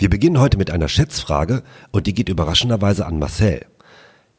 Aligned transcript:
Wir 0.00 0.08
beginnen 0.08 0.40
heute 0.40 0.56
mit 0.56 0.70
einer 0.70 0.88
Schätzfrage 0.88 1.62
und 1.90 2.06
die 2.06 2.14
geht 2.14 2.30
überraschenderweise 2.30 3.04
an 3.04 3.18
Marcel. 3.18 3.66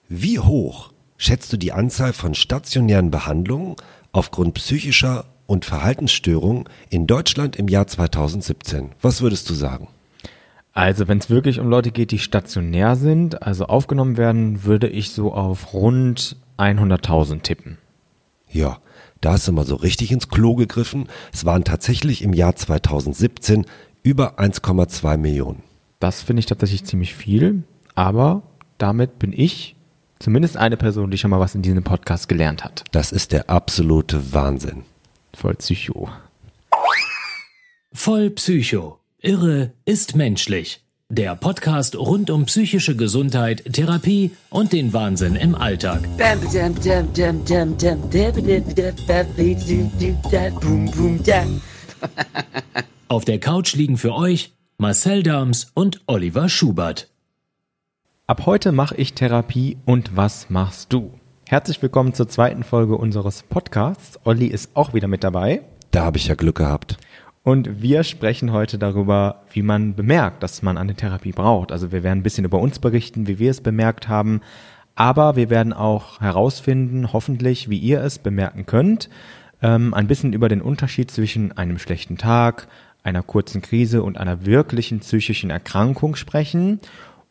Wie 0.09 0.39
hoch 0.39 0.91
schätzt 1.17 1.53
du 1.53 1.57
die 1.57 1.71
Anzahl 1.71 2.13
von 2.13 2.33
stationären 2.33 3.11
Behandlungen 3.11 3.75
aufgrund 4.11 4.55
psychischer 4.55 5.25
und 5.45 5.65
Verhaltensstörungen 5.65 6.63
in 6.89 7.05
Deutschland 7.05 7.57
im 7.57 7.67
Jahr 7.67 7.85
2017? 7.85 8.93
Was 9.03 9.21
würdest 9.21 9.47
du 9.51 9.53
sagen? 9.53 9.87
Also 10.73 11.07
wenn 11.07 11.19
es 11.19 11.29
wirklich 11.29 11.59
um 11.59 11.69
Leute 11.69 11.91
geht, 11.91 12.09
die 12.09 12.17
stationär 12.17 12.95
sind, 12.95 13.43
also 13.43 13.67
aufgenommen 13.67 14.17
werden, 14.17 14.63
würde 14.63 14.87
ich 14.87 15.11
so 15.11 15.31
auf 15.31 15.73
rund 15.73 16.37
100.000 16.57 17.43
tippen. 17.43 17.77
Ja, 18.49 18.79
da 19.21 19.33
hast 19.33 19.47
du 19.47 19.51
mal 19.51 19.67
so 19.67 19.75
richtig 19.75 20.11
ins 20.11 20.27
Klo 20.27 20.55
gegriffen. 20.55 21.07
Es 21.31 21.45
waren 21.45 21.63
tatsächlich 21.63 22.23
im 22.23 22.33
Jahr 22.33 22.55
2017 22.55 23.67
über 24.03 24.39
1,2 24.39 25.17
Millionen. 25.17 25.63
Das 25.99 26.21
finde 26.21 26.39
ich 26.39 26.45
tatsächlich 26.45 26.83
ziemlich 26.85 27.13
viel, 27.13 27.63
aber 27.95 28.41
damit 28.77 29.19
bin 29.19 29.33
ich 29.33 29.75
zumindest 30.19 30.57
eine 30.57 30.77
Person, 30.77 31.11
die 31.11 31.17
schon 31.17 31.31
mal 31.31 31.39
was 31.39 31.55
in 31.55 31.61
diesem 31.61 31.83
Podcast 31.83 32.27
gelernt 32.27 32.63
hat. 32.63 32.83
Das 32.91 33.11
ist 33.11 33.31
der 33.31 33.49
absolute 33.49 34.33
Wahnsinn. 34.33 34.83
Voll 35.33 35.55
Psycho. 35.55 36.09
Voll 37.93 38.29
Psycho. 38.31 38.97
Irre 39.19 39.71
ist 39.85 40.15
menschlich. 40.15 40.81
Der 41.09 41.35
Podcast 41.35 41.97
rund 41.97 42.29
um 42.29 42.45
psychische 42.45 42.95
Gesundheit, 42.95 43.65
Therapie 43.73 44.31
und 44.49 44.71
den 44.71 44.93
Wahnsinn 44.93 45.35
im 45.35 45.55
Alltag. 45.55 46.07
Auf 53.11 53.25
der 53.25 53.41
Couch 53.41 53.75
liegen 53.75 53.97
für 53.97 54.15
euch 54.15 54.53
Marcel 54.77 55.21
Dams 55.21 55.69
und 55.73 55.99
Oliver 56.07 56.47
Schubert. 56.47 57.09
Ab 58.25 58.45
heute 58.45 58.71
mache 58.71 58.95
ich 58.95 59.11
Therapie 59.15 59.75
und 59.83 60.15
was 60.15 60.49
machst 60.49 60.93
du? 60.93 61.11
Herzlich 61.45 61.81
willkommen 61.81 62.13
zur 62.13 62.29
zweiten 62.29 62.63
Folge 62.63 62.95
unseres 62.95 63.43
Podcasts. 63.43 64.17
Olli 64.23 64.47
ist 64.47 64.77
auch 64.77 64.93
wieder 64.93 65.09
mit 65.09 65.25
dabei. 65.25 65.61
Da 65.91 66.05
habe 66.05 66.19
ich 66.19 66.27
ja 66.27 66.35
Glück 66.35 66.55
gehabt. 66.59 66.95
Und 67.43 67.81
wir 67.81 68.05
sprechen 68.05 68.53
heute 68.53 68.77
darüber, 68.77 69.41
wie 69.51 69.61
man 69.61 69.93
bemerkt, 69.93 70.41
dass 70.41 70.61
man 70.61 70.77
eine 70.77 70.95
Therapie 70.95 71.33
braucht. 71.33 71.73
Also 71.73 71.91
wir 71.91 72.03
werden 72.03 72.19
ein 72.19 72.23
bisschen 72.23 72.45
über 72.45 72.59
uns 72.59 72.79
berichten, 72.79 73.27
wie 73.27 73.39
wir 73.39 73.51
es 73.51 73.59
bemerkt 73.59 74.07
haben. 74.07 74.39
Aber 74.95 75.35
wir 75.35 75.49
werden 75.49 75.73
auch 75.73 76.21
herausfinden, 76.21 77.11
hoffentlich, 77.11 77.69
wie 77.69 77.77
ihr 77.77 78.01
es 78.01 78.19
bemerken 78.19 78.65
könnt. 78.65 79.09
Ähm, 79.61 79.93
ein 79.93 80.07
bisschen 80.07 80.31
über 80.31 80.47
den 80.47 80.61
Unterschied 80.61 81.11
zwischen 81.11 81.55
einem 81.57 81.77
schlechten 81.77 82.17
Tag, 82.17 82.67
einer 83.03 83.23
kurzen 83.23 83.61
Krise 83.61 84.03
und 84.03 84.17
einer 84.17 84.45
wirklichen 84.45 84.99
psychischen 84.99 85.49
Erkrankung 85.49 86.15
sprechen. 86.15 86.79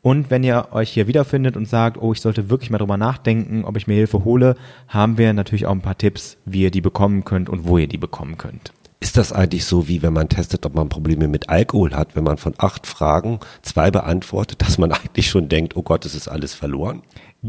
Und 0.03 0.31
wenn 0.31 0.43
ihr 0.43 0.69
euch 0.73 0.91
hier 0.91 1.07
wiederfindet 1.07 1.57
und 1.57 1.69
sagt, 1.69 2.01
oh, 2.01 2.13
ich 2.13 2.21
sollte 2.21 2.49
wirklich 2.49 2.71
mal 2.71 2.79
drüber 2.79 2.97
nachdenken, 2.97 3.65
ob 3.65 3.77
ich 3.77 3.87
mir 3.87 3.95
Hilfe 3.95 4.25
hole, 4.25 4.57
haben 4.89 5.19
wir 5.19 5.33
natürlich 5.33 5.67
auch 5.67 5.73
ein 5.73 5.83
paar 5.83 5.99
Tipps, 5.99 6.39
wie 6.47 6.63
ihr 6.63 6.71
die 6.71 6.81
bekommen 6.81 7.25
könnt 7.25 7.49
und 7.49 7.67
wo 7.67 7.77
ihr 7.77 7.87
die 7.89 7.99
bekommen 7.99 8.39
könnt. 8.39 8.73
Ist 9.03 9.17
das 9.17 9.33
eigentlich 9.33 9.65
so, 9.65 9.89
wie 9.89 10.03
wenn 10.03 10.13
man 10.13 10.29
testet, 10.29 10.65
ob 10.67 10.75
man 10.75 10.91
Probleme 10.91 11.27
mit 11.27 11.49
Alkohol 11.49 11.95
hat, 11.95 12.17
wenn 12.17 12.25
man 12.25 12.37
von 12.37 12.55
acht 12.59 12.87
Fragen 12.87 13.41
zwei 13.63 13.91
beantwortet, 13.91 14.61
dass 14.63 14.79
man 14.79 14.93
eigentlich 14.93 15.29
schon 15.29 15.49
denkt, 15.49 15.77
oh 15.77 15.83
Gott, 15.83 16.05
es 16.07 16.15
ist 16.15 16.29
alles 16.29 16.55
verloren? 16.55 17.03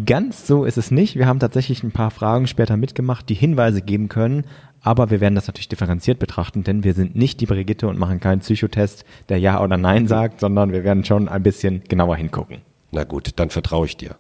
Ganz 0.06 0.48
so 0.48 0.64
ist 0.64 0.78
es 0.78 0.92
nicht. 0.92 1.18
Wir 1.18 1.28
haben 1.28 1.40
tatsächlich 1.40 1.84
ein 1.84 1.92
paar 1.92 2.12
Fragen 2.12 2.48
später 2.48 2.78
mitgemacht, 2.78 3.28
die 3.28 3.34
Hinweise 3.34 3.82
geben 3.82 4.08
können. 4.08 4.46
Aber 4.84 5.12
wir 5.12 5.22
werden 5.22 5.36
das 5.36 5.48
natürlich 5.48 5.70
differenziert 5.70 6.20
betrachten, 6.20 6.64
denn 6.64 6.84
wir 6.84 6.94
sind 6.94 7.16
nicht 7.16 7.40
die 7.40 7.46
Brigitte 7.46 7.88
und 7.88 8.00
machen 8.00 8.20
keinen 8.20 8.40
Psychotest, 8.40 9.06
der 9.30 9.38
Ja 9.38 9.62
oder 9.64 9.78
Nein 9.78 10.08
sagt, 10.08 10.40
sondern 10.40 10.72
wir 10.72 10.84
werden 10.84 11.06
schon 11.06 11.30
ein 11.30 11.44
bisschen 11.44 11.84
genauer 11.88 12.16
hingucken. 12.16 12.58
Na 12.92 13.04
gut, 13.04 13.32
dann 13.36 13.50
vertraue 13.50 13.86
ich 13.86 13.98
dir. 13.98 14.16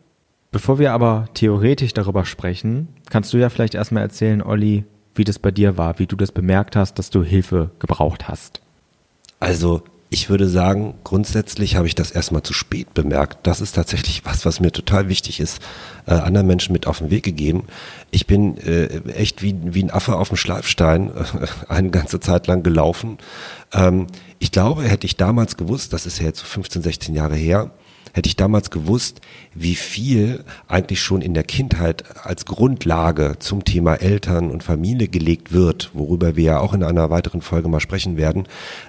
Bevor 0.51 0.79
wir 0.79 0.93
aber 0.93 1.27
theoretisch 1.33 1.93
darüber 1.93 2.25
sprechen, 2.25 2.89
kannst 3.09 3.33
du 3.33 3.37
ja 3.37 3.49
vielleicht 3.49 3.73
erstmal 3.73 4.03
erzählen, 4.03 4.41
Olli, 4.41 4.83
wie 5.15 5.23
das 5.23 5.39
bei 5.39 5.51
dir 5.51 5.77
war, 5.77 5.97
wie 5.97 6.07
du 6.07 6.15
das 6.15 6.31
bemerkt 6.31 6.75
hast, 6.75 6.99
dass 6.99 7.09
du 7.09 7.23
Hilfe 7.23 7.71
gebraucht 7.79 8.27
hast. 8.27 8.61
Also 9.39 9.81
ich 10.13 10.29
würde 10.29 10.49
sagen, 10.49 10.95
grundsätzlich 11.05 11.77
habe 11.77 11.87
ich 11.87 11.95
das 11.95 12.11
erstmal 12.11 12.43
zu 12.43 12.53
spät 12.53 12.93
bemerkt. 12.93 13.47
Das 13.47 13.61
ist 13.61 13.71
tatsächlich 13.71 14.25
was, 14.25 14.45
was 14.45 14.59
mir 14.59 14.73
total 14.73 15.07
wichtig 15.07 15.39
ist, 15.39 15.61
äh, 16.05 16.11
anderen 16.11 16.47
Menschen 16.47 16.73
mit 16.73 16.85
auf 16.85 16.97
den 16.97 17.09
Weg 17.09 17.23
gegeben. 17.23 17.63
Ich 18.11 18.27
bin 18.27 18.57
äh, 18.57 18.87
echt 19.13 19.41
wie, 19.41 19.55
wie 19.63 19.81
ein 19.81 19.89
Affe 19.89 20.17
auf 20.17 20.27
dem 20.27 20.35
Schleifstein 20.35 21.11
äh, 21.15 21.47
eine 21.69 21.91
ganze 21.91 22.19
Zeit 22.19 22.47
lang 22.47 22.61
gelaufen. 22.61 23.19
Ähm, 23.71 24.07
ich 24.37 24.51
glaube, 24.51 24.83
hätte 24.83 25.07
ich 25.07 25.15
damals 25.15 25.55
gewusst, 25.55 25.93
das 25.93 26.05
ist 26.05 26.19
ja 26.19 26.25
jetzt 26.25 26.39
so 26.39 26.45
15, 26.45 26.81
16 26.81 27.15
Jahre 27.15 27.35
her, 27.37 27.71
hätte 28.13 28.27
ich 28.27 28.35
damals 28.35 28.69
gewusst, 28.69 29.21
wie 29.53 29.75
viel 29.75 30.43
eigentlich 30.67 31.01
schon 31.01 31.21
in 31.21 31.33
der 31.33 31.43
Kindheit 31.43 32.03
als 32.23 32.45
Grundlage 32.45 33.35
zum 33.39 33.63
Thema 33.63 33.95
Eltern 33.95 34.49
und 34.49 34.63
Familie 34.63 35.07
gelegt 35.07 35.51
wird, 35.51 35.91
worüber 35.93 36.35
wir 36.35 36.43
ja 36.43 36.59
auch 36.59 36.73
in 36.73 36.83
einer 36.83 37.09
weiteren 37.09 37.41
Folge 37.41 37.67
mal 37.67 37.79
sprechen 37.79 38.17
werden, 38.17 38.47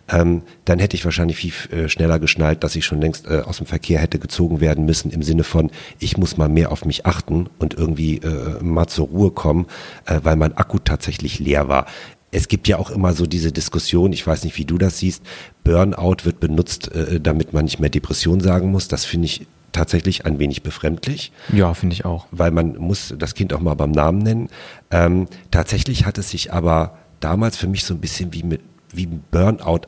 ähm, 0.09 0.43
dann 0.65 0.79
hätte 0.79 0.97
ich 0.97 1.05
wahrscheinlich 1.05 1.37
viel 1.37 1.53
äh, 1.71 1.89
schneller 1.89 2.19
geschnallt, 2.19 2.65
dass 2.65 2.77
ich 2.77 2.85
schon 2.85 3.01
längst 3.01 3.27
äh, 3.27 3.43
aus 3.45 3.59
dem 3.59 3.67
Verkehr 3.67 4.01
hätte 4.01 4.19
gezogen 4.19 4.61
werden 4.61 4.85
müssen 4.85 5.11
im 5.11 5.23
Sinne 5.23 5.45
von, 5.45 5.71
ich 5.99 6.17
muss 6.17 6.37
mal 6.37 6.49
mehr 6.49 6.73
auf 6.73 6.85
mich 6.85 7.07
achten 7.07 7.49
und 7.59 7.75
irgendwie 7.75 8.19
äh, 8.19 8.63
mal 8.63 8.87
zur 8.87 9.09
Ruhe 9.09 9.31
kommen, 9.31 9.67
äh, 10.07 10.21
weil 10.23 10.37
mein 10.37 10.57
Akku 10.57 10.79
tatsächlich 10.79 11.39
leer 11.39 11.69
war 11.69 11.87
es 12.33 12.49
gibt 12.49 12.67
ja 12.67 12.79
auch 12.79 12.91
immer 12.91 13.13
so 13.13 13.27
diese 13.27 13.53
Diskussion, 13.53 14.13
ich 14.13 14.27
weiß 14.27 14.45
nicht, 14.45 14.57
wie 14.57 14.65
du 14.65 14.79
das 14.79 14.99
siehst, 14.99 15.23
Burnout 15.65 16.25
wird 16.25 16.41
benutzt, 16.41 16.91
äh, 16.93 17.21
damit 17.21 17.53
man 17.53 17.67
nicht 17.67 17.79
mehr 17.79 17.91
Depression 17.91 18.41
sagen 18.41 18.71
muss. 18.73 18.89
Das 18.89 19.05
finde 19.05 19.27
ich 19.27 19.47
tatsächlich 19.71 20.27
ein 20.27 20.39
wenig 20.39 20.63
befremdlich. 20.63 21.31
Ja, 21.53 21.75
finde 21.75 21.95
ich 21.95 22.05
auch. 22.05 22.27
Weil 22.31 22.51
man 22.51 22.77
muss 22.79 23.15
das 23.17 23.35
Kind 23.35 23.53
auch 23.53 23.61
mal 23.61 23.75
beim 23.75 23.91
Namen 23.91 24.19
nennen. 24.19 24.49
Ähm, 24.91 25.29
tatsächlich 25.51 26.07
hat 26.07 26.19
es 26.19 26.31
sich 26.31 26.53
aber 26.53 26.99
damals 27.21 27.57
für 27.57 27.69
mich 27.69 27.85
so 27.85 27.95
ein 27.95 28.01
bisschen 28.01 28.33
wie 28.33 28.43
mit 28.43 28.61
wie 28.95 29.07
Burnout 29.07 29.87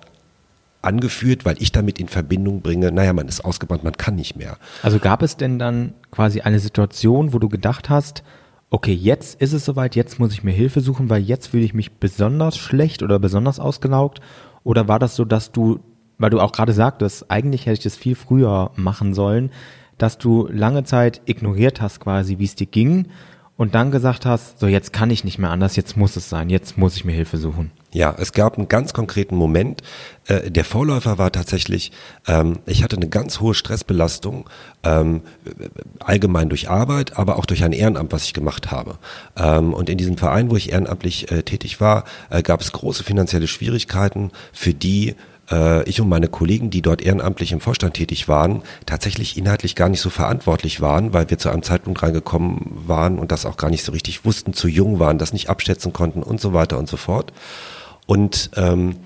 angeführt, 0.81 1.45
weil 1.45 1.57
ich 1.61 1.73
damit 1.73 1.99
in 1.99 2.09
Verbindung 2.09 2.61
bringe, 2.61 2.93
naja, 2.93 3.13
man 3.13 3.29
ist 3.29 3.45
ausgebrannt, 3.45 3.85
man 3.85 3.97
kann 3.97 4.17
nicht 4.17 4.37
mehr. 4.37 4.57
Also 4.83 4.99
gab 4.99 5.23
es 5.23 5.37
denn 5.37 5.59
dann 5.59 5.95
quasi 6.11 6.41
eine 6.41 6.61
Situation, 6.61 7.33
wo 7.33 7.39
du 7.39 7.49
gedacht 7.49 7.89
hast, 7.91 8.23
okay, 8.71 8.93
jetzt 8.93 9.41
ist 9.41 9.53
es 9.53 9.65
soweit, 9.65 9.97
jetzt 9.97 10.19
muss 10.19 10.33
ich 10.33 10.43
mir 10.43 10.53
Hilfe 10.53 10.81
suchen, 10.81 11.11
weil 11.11 11.23
jetzt 11.23 11.49
fühle 11.49 11.65
ich 11.65 11.75
mich 11.75 11.93
besonders 11.93 12.57
schlecht 12.57 13.03
oder 13.03 13.19
besonders 13.19 13.61
ausgelaugt? 13.61 14.21
Oder 14.65 14.89
war 14.89 14.99
das 14.99 15.17
so, 15.17 15.25
dass 15.25 15.53
du, 15.53 15.81
weil 16.19 16.31
du 16.31 16.41
auch 16.41 16.53
gerade 16.53 16.73
sagtest, 16.73 17.31
eigentlich 17.31 17.67
hätte 17.67 17.75
ich 17.75 17.85
das 17.85 17.97
viel 17.97 18.15
früher 18.15 18.71
machen 18.77 19.15
sollen, 19.15 19.51
dass 19.99 20.19
du 20.19 20.49
lange 20.51 20.85
Zeit 20.85 21.23
ignoriert 21.27 21.81
hast 21.81 22.01
quasi, 22.01 22.39
wie 22.39 22.45
es 22.45 22.57
dir 22.57 22.67
ging 22.67 23.09
und 23.57 23.75
dann 23.75 23.91
gesagt 23.91 24.27
hast, 24.27 24.59
so 24.59 24.67
jetzt 24.67 24.93
kann 24.93 25.11
ich 25.11 25.25
nicht 25.25 25.39
mehr 25.39 25.51
anders, 25.51 25.77
jetzt 25.77 25.97
muss 25.97 26.17
es 26.17 26.29
sein, 26.29 26.51
jetzt 26.51 26.77
muss 26.77 26.97
ich 26.97 27.05
mir 27.05 27.13
Hilfe 27.13 27.37
suchen? 27.37 27.71
Ja, 27.95 28.13
es 28.19 28.33
gab 28.33 28.59
einen 28.59 28.67
ganz 28.67 28.93
konkreten 28.93 29.37
Moment. 29.37 29.83
Äh, 30.27 30.51
der 30.51 30.65
Vorläufer 30.65 31.17
war 31.17 31.31
tatsächlich, 31.31 31.93
ähm, 32.27 32.59
ich 32.67 32.83
hatte 32.83 32.97
eine 32.97 33.09
ganz 33.09 33.39
hohe 33.39 33.55
Stressbelastung, 33.55 34.51
ähm, 34.83 35.23
allgemein 36.01 36.49
durch 36.49 36.69
Arbeit, 36.69 37.17
aber 37.17 37.39
auch 37.39 37.47
durch 37.47 37.63
ein 37.63 37.73
Ehrenamt, 37.73 38.13
was 38.13 38.25
ich 38.25 38.35
gemacht 38.35 38.73
habe. 38.73 38.99
Ähm, 39.37 39.73
und 39.73 39.89
in 39.89 39.97
diesem 39.97 40.17
Verein, 40.17 40.51
wo 40.51 40.57
ich 40.57 40.73
ehrenamtlich 40.73 41.31
äh, 41.31 41.45
tätig 41.45 41.81
war, 41.81 42.03
äh, 42.31 42.43
gab 42.43 42.63
es 42.63 42.73
große 42.73 43.05
finanzielle 43.05 43.47
Schwierigkeiten, 43.47 44.33
für 44.53 44.75
die 44.75 45.15
äh, 45.53 45.89
ich 45.89 46.01
und 46.01 46.09
meine 46.09 46.27
Kollegen, 46.27 46.71
die 46.71 46.83
dort 46.83 47.01
ehrenamtlich 47.01 47.53
im 47.53 47.61
Vorstand 47.61 47.95
tätig 47.95 48.27
waren, 48.27 48.63
tatsächlich 48.87 49.39
inhaltlich 49.39 49.77
gar 49.77 49.89
nicht 49.89 50.01
so 50.01 50.11
verantwortlich 50.11 50.81
waren, 50.81 51.13
weil 51.13 51.31
wir 51.31 51.39
zu 51.39 51.49
einem 51.49 51.63
Zeitpunkt 51.63 52.03
reingekommen 52.03 52.73
waren 52.89 53.21
und 53.21 53.31
das 53.31 53.47
auch 53.47 53.57
gar 53.57 53.71
nicht 53.71 53.85
so 53.85 53.93
richtig 53.93 54.25
wussten, 54.25 54.53
zu 54.53 54.67
jung 54.67 54.99
waren, 54.99 55.19
das 55.19 55.33
nicht 55.33 55.49
abschätzen 55.49 55.93
konnten 55.93 56.25
und 56.25 56.41
so 56.41 56.53
weiter 56.55 56.77
und 56.77 56.89
so 56.89 56.97
fort. 56.97 57.33
Und 58.07 58.51
ähm, 58.57 58.97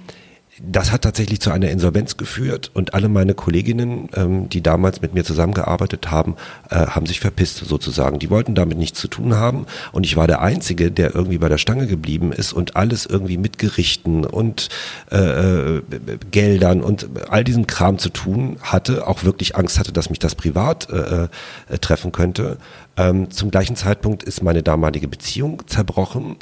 das 0.60 0.90
hat 0.90 1.02
tatsächlich 1.02 1.40
zu 1.40 1.50
einer 1.50 1.70
Insolvenz 1.70 2.16
geführt 2.16 2.70
und 2.74 2.94
alle 2.94 3.08
meine 3.08 3.34
Kolleginnen, 3.34 4.08
ähm, 4.14 4.48
die 4.48 4.62
damals 4.62 5.00
mit 5.00 5.14
mir 5.14 5.24
zusammengearbeitet 5.24 6.10
haben, 6.10 6.36
äh, 6.70 6.86
haben 6.86 7.06
sich 7.06 7.20
verpisst 7.20 7.58
sozusagen. 7.58 8.18
Die 8.18 8.30
wollten 8.30 8.54
damit 8.54 8.78
nichts 8.78 8.98
zu 8.98 9.08
tun 9.08 9.36
haben 9.36 9.66
und 9.92 10.04
ich 10.04 10.16
war 10.16 10.26
der 10.26 10.42
Einzige, 10.42 10.90
der 10.90 11.14
irgendwie 11.14 11.38
bei 11.38 11.48
der 11.48 11.58
Stange 11.58 11.86
geblieben 11.86 12.32
ist 12.32 12.52
und 12.52 12.76
alles 12.76 13.06
irgendwie 13.06 13.38
mit 13.38 13.58
Gerichten 13.58 14.24
und 14.24 14.68
äh, 15.12 15.16
äh 15.16 15.82
Geldern 16.30 16.80
und 16.80 17.08
all 17.28 17.44
diesem 17.44 17.66
Kram 17.66 17.98
zu 17.98 18.08
tun 18.08 18.56
hatte, 18.60 19.06
auch 19.06 19.24
wirklich 19.24 19.56
Angst 19.56 19.78
hatte, 19.78 19.92
dass 19.92 20.10
mich 20.10 20.18
das 20.18 20.34
privat 20.34 20.88
äh, 20.90 21.28
äh, 21.68 21.78
treffen 21.78 22.12
könnte. 22.12 22.58
Ähm, 22.96 23.30
zum 23.30 23.50
gleichen 23.50 23.76
Zeitpunkt 23.76 24.22
ist 24.22 24.42
meine 24.42 24.62
damalige 24.62 25.08
Beziehung 25.08 25.62
zerbrochen. 25.66 26.36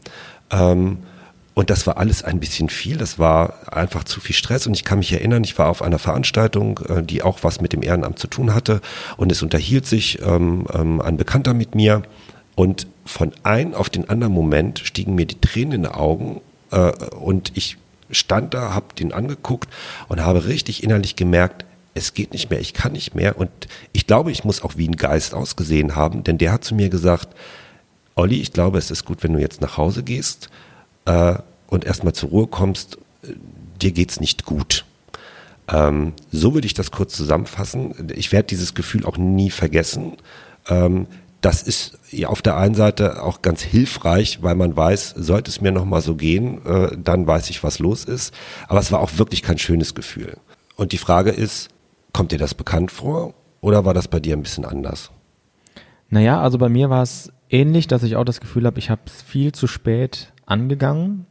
Ähm, 0.50 0.98
und 1.56 1.70
das 1.70 1.86
war 1.86 1.96
alles 1.96 2.22
ein 2.22 2.38
bisschen 2.38 2.68
viel. 2.68 2.98
Das 2.98 3.18
war 3.18 3.72
einfach 3.74 4.04
zu 4.04 4.20
viel 4.20 4.36
Stress. 4.36 4.66
Und 4.66 4.74
ich 4.74 4.84
kann 4.84 4.98
mich 4.98 5.10
erinnern, 5.10 5.42
ich 5.42 5.58
war 5.58 5.70
auf 5.70 5.80
einer 5.80 5.98
Veranstaltung, 5.98 6.78
äh, 6.86 7.02
die 7.02 7.22
auch 7.22 7.38
was 7.44 7.62
mit 7.62 7.72
dem 7.72 7.82
Ehrenamt 7.82 8.18
zu 8.18 8.26
tun 8.26 8.54
hatte. 8.54 8.82
Und 9.16 9.32
es 9.32 9.42
unterhielt 9.42 9.86
sich 9.86 10.20
ähm, 10.20 10.66
ähm, 10.74 11.00
ein 11.00 11.16
Bekannter 11.16 11.54
mit 11.54 11.74
mir. 11.74 12.02
Und 12.56 12.86
von 13.06 13.32
einem 13.42 13.72
auf 13.72 13.88
den 13.88 14.06
anderen 14.10 14.34
Moment 14.34 14.80
stiegen 14.80 15.14
mir 15.14 15.24
die 15.24 15.40
Tränen 15.40 15.72
in 15.72 15.82
die 15.84 15.88
Augen. 15.88 16.42
Äh, 16.72 16.92
und 17.14 17.52
ich 17.54 17.78
stand 18.10 18.52
da, 18.52 18.74
habe 18.74 18.94
den 18.94 19.14
angeguckt 19.14 19.70
und 20.08 20.20
habe 20.20 20.44
richtig 20.44 20.84
innerlich 20.84 21.16
gemerkt, 21.16 21.64
es 21.94 22.12
geht 22.12 22.34
nicht 22.34 22.50
mehr, 22.50 22.60
ich 22.60 22.74
kann 22.74 22.92
nicht 22.92 23.14
mehr. 23.14 23.38
Und 23.38 23.48
ich 23.94 24.06
glaube, 24.06 24.30
ich 24.30 24.44
muss 24.44 24.62
auch 24.62 24.76
wie 24.76 24.88
ein 24.88 24.96
Geist 24.96 25.32
ausgesehen 25.32 25.96
haben, 25.96 26.22
denn 26.22 26.36
der 26.36 26.52
hat 26.52 26.64
zu 26.64 26.74
mir 26.74 26.90
gesagt, 26.90 27.30
Olli, 28.14 28.42
ich 28.42 28.52
glaube, 28.52 28.76
es 28.76 28.90
ist 28.90 29.06
gut, 29.06 29.22
wenn 29.22 29.32
du 29.32 29.38
jetzt 29.38 29.62
nach 29.62 29.78
Hause 29.78 30.02
gehst 30.02 30.50
äh, 31.06 31.36
und 31.68 31.84
erstmal 31.84 32.12
zur 32.12 32.30
Ruhe 32.30 32.46
kommst, 32.46 32.98
dir 33.80 33.92
geht's 33.92 34.20
nicht 34.20 34.44
gut. 34.44 34.84
Ähm, 35.68 36.12
so 36.30 36.54
würde 36.54 36.66
ich 36.66 36.74
das 36.74 36.90
kurz 36.90 37.16
zusammenfassen. 37.16 38.12
Ich 38.14 38.32
werde 38.32 38.46
dieses 38.46 38.74
Gefühl 38.74 39.04
auch 39.04 39.16
nie 39.16 39.50
vergessen. 39.50 40.12
Ähm, 40.68 41.06
das 41.40 41.62
ist 41.62 41.98
auf 42.24 42.42
der 42.42 42.56
einen 42.56 42.74
Seite 42.74 43.22
auch 43.22 43.42
ganz 43.42 43.62
hilfreich, 43.62 44.42
weil 44.42 44.54
man 44.54 44.76
weiß, 44.76 45.14
sollte 45.16 45.50
es 45.50 45.60
mir 45.60 45.70
nochmal 45.70 46.00
so 46.00 46.14
gehen, 46.14 46.64
äh, 46.64 46.96
dann 46.96 47.26
weiß 47.26 47.50
ich, 47.50 47.62
was 47.62 47.78
los 47.78 48.04
ist. 48.04 48.34
Aber 48.68 48.80
es 48.80 48.90
war 48.90 49.00
auch 49.00 49.18
wirklich 49.18 49.42
kein 49.42 49.58
schönes 49.58 49.94
Gefühl. 49.94 50.38
Und 50.76 50.92
die 50.92 50.98
Frage 50.98 51.30
ist, 51.30 51.68
kommt 52.12 52.32
dir 52.32 52.38
das 52.38 52.54
bekannt 52.54 52.90
vor 52.90 53.34
oder 53.60 53.84
war 53.84 53.94
das 53.94 54.08
bei 54.08 54.20
dir 54.20 54.36
ein 54.36 54.42
bisschen 54.42 54.64
anders? 54.64 55.10
Naja, 56.08 56.40
also 56.40 56.58
bei 56.58 56.68
mir 56.68 56.90
war 56.90 57.02
es 57.02 57.32
ähnlich, 57.50 57.86
dass 57.86 58.02
ich 58.02 58.16
auch 58.16 58.24
das 58.24 58.40
Gefühl 58.40 58.66
habe, 58.66 58.78
ich 58.78 58.90
habe 58.90 59.02
es 59.06 59.22
viel 59.22 59.52
zu 59.52 59.66
spät 59.66 60.32
angegangen. 60.46 61.26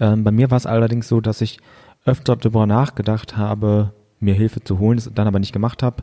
Ähm, 0.00 0.24
bei 0.24 0.30
mir 0.30 0.50
war 0.50 0.56
es 0.56 0.66
allerdings 0.66 1.08
so, 1.08 1.20
dass 1.20 1.40
ich 1.40 1.58
öfter 2.04 2.36
darüber 2.36 2.66
nachgedacht 2.66 3.36
habe, 3.36 3.92
mir 4.20 4.34
Hilfe 4.34 4.62
zu 4.62 4.78
holen, 4.78 4.98
es 4.98 5.10
dann 5.12 5.26
aber 5.26 5.38
nicht 5.38 5.52
gemacht 5.52 5.82
habe, 5.82 6.02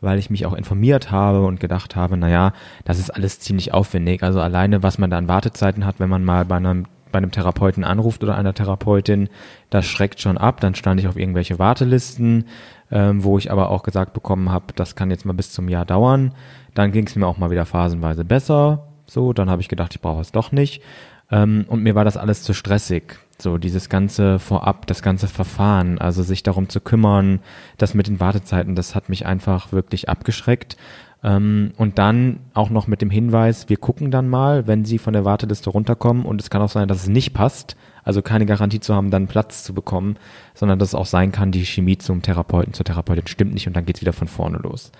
weil 0.00 0.18
ich 0.18 0.30
mich 0.30 0.46
auch 0.46 0.54
informiert 0.54 1.10
habe 1.10 1.44
und 1.44 1.60
gedacht 1.60 1.96
habe, 1.96 2.16
naja, 2.16 2.52
das 2.84 2.98
ist 2.98 3.10
alles 3.10 3.40
ziemlich 3.40 3.72
aufwendig. 3.72 4.22
Also 4.22 4.40
alleine, 4.40 4.82
was 4.82 4.98
man 4.98 5.10
da 5.10 5.18
an 5.18 5.28
Wartezeiten 5.28 5.84
hat, 5.84 6.00
wenn 6.00 6.08
man 6.08 6.24
mal 6.24 6.44
bei 6.44 6.56
einem, 6.56 6.86
bei 7.12 7.18
einem 7.18 7.32
Therapeuten 7.32 7.84
anruft 7.84 8.22
oder 8.22 8.36
einer 8.36 8.54
Therapeutin, 8.54 9.28
das 9.68 9.86
schreckt 9.86 10.20
schon 10.20 10.38
ab. 10.38 10.60
Dann 10.60 10.74
stand 10.74 11.00
ich 11.00 11.08
auf 11.08 11.16
irgendwelche 11.16 11.58
Wartelisten, 11.58 12.46
ähm, 12.90 13.24
wo 13.24 13.38
ich 13.38 13.50
aber 13.50 13.70
auch 13.70 13.82
gesagt 13.82 14.14
bekommen 14.14 14.50
habe, 14.50 14.66
das 14.74 14.96
kann 14.96 15.10
jetzt 15.10 15.26
mal 15.26 15.32
bis 15.32 15.52
zum 15.52 15.68
Jahr 15.68 15.84
dauern. 15.84 16.34
Dann 16.74 16.92
ging 16.92 17.06
es 17.06 17.16
mir 17.16 17.26
auch 17.26 17.38
mal 17.38 17.50
wieder 17.50 17.66
phasenweise 17.66 18.24
besser. 18.24 18.86
So, 19.06 19.32
dann 19.32 19.50
habe 19.50 19.60
ich 19.60 19.68
gedacht, 19.68 19.94
ich 19.94 20.00
brauche 20.00 20.20
es 20.20 20.32
doch 20.32 20.52
nicht. 20.52 20.82
Ähm, 21.30 21.64
und 21.68 21.82
mir 21.82 21.94
war 21.94 22.04
das 22.04 22.16
alles 22.16 22.42
zu 22.42 22.52
stressig. 22.54 23.18
So 23.38 23.56
dieses 23.56 23.88
ganze 23.88 24.38
Vorab, 24.38 24.86
das 24.86 25.02
ganze 25.02 25.26
Verfahren, 25.26 25.98
also 25.98 26.22
sich 26.22 26.42
darum 26.42 26.68
zu 26.68 26.80
kümmern, 26.80 27.40
das 27.78 27.94
mit 27.94 28.06
den 28.06 28.20
Wartezeiten, 28.20 28.74
das 28.74 28.94
hat 28.94 29.08
mich 29.08 29.24
einfach 29.26 29.72
wirklich 29.72 30.08
abgeschreckt. 30.08 30.76
Ähm, 31.22 31.72
und 31.76 31.98
dann 31.98 32.40
auch 32.54 32.70
noch 32.70 32.86
mit 32.86 33.02
dem 33.02 33.10
Hinweis, 33.10 33.68
wir 33.68 33.76
gucken 33.76 34.10
dann 34.10 34.28
mal, 34.28 34.66
wenn 34.66 34.84
Sie 34.84 34.98
von 34.98 35.12
der 35.12 35.24
Warteliste 35.24 35.70
runterkommen 35.70 36.24
und 36.24 36.40
es 36.40 36.50
kann 36.50 36.62
auch 36.62 36.70
sein, 36.70 36.88
dass 36.88 37.02
es 37.02 37.08
nicht 37.08 37.34
passt, 37.34 37.76
also 38.04 38.22
keine 38.22 38.46
Garantie 38.46 38.80
zu 38.80 38.94
haben, 38.94 39.10
dann 39.10 39.26
Platz 39.26 39.62
zu 39.62 39.74
bekommen, 39.74 40.16
sondern 40.54 40.78
dass 40.78 40.88
es 40.88 40.94
auch 40.94 41.06
sein 41.06 41.32
kann, 41.32 41.52
die 41.52 41.66
Chemie 41.66 41.98
zum 41.98 42.22
Therapeuten, 42.22 42.72
zur 42.72 42.84
Therapeutin 42.84 43.26
stimmt 43.26 43.52
nicht 43.52 43.66
und 43.66 43.76
dann 43.76 43.84
geht's 43.84 44.00
wieder 44.00 44.14
von 44.14 44.28
vorne 44.28 44.58
los. 44.58 44.92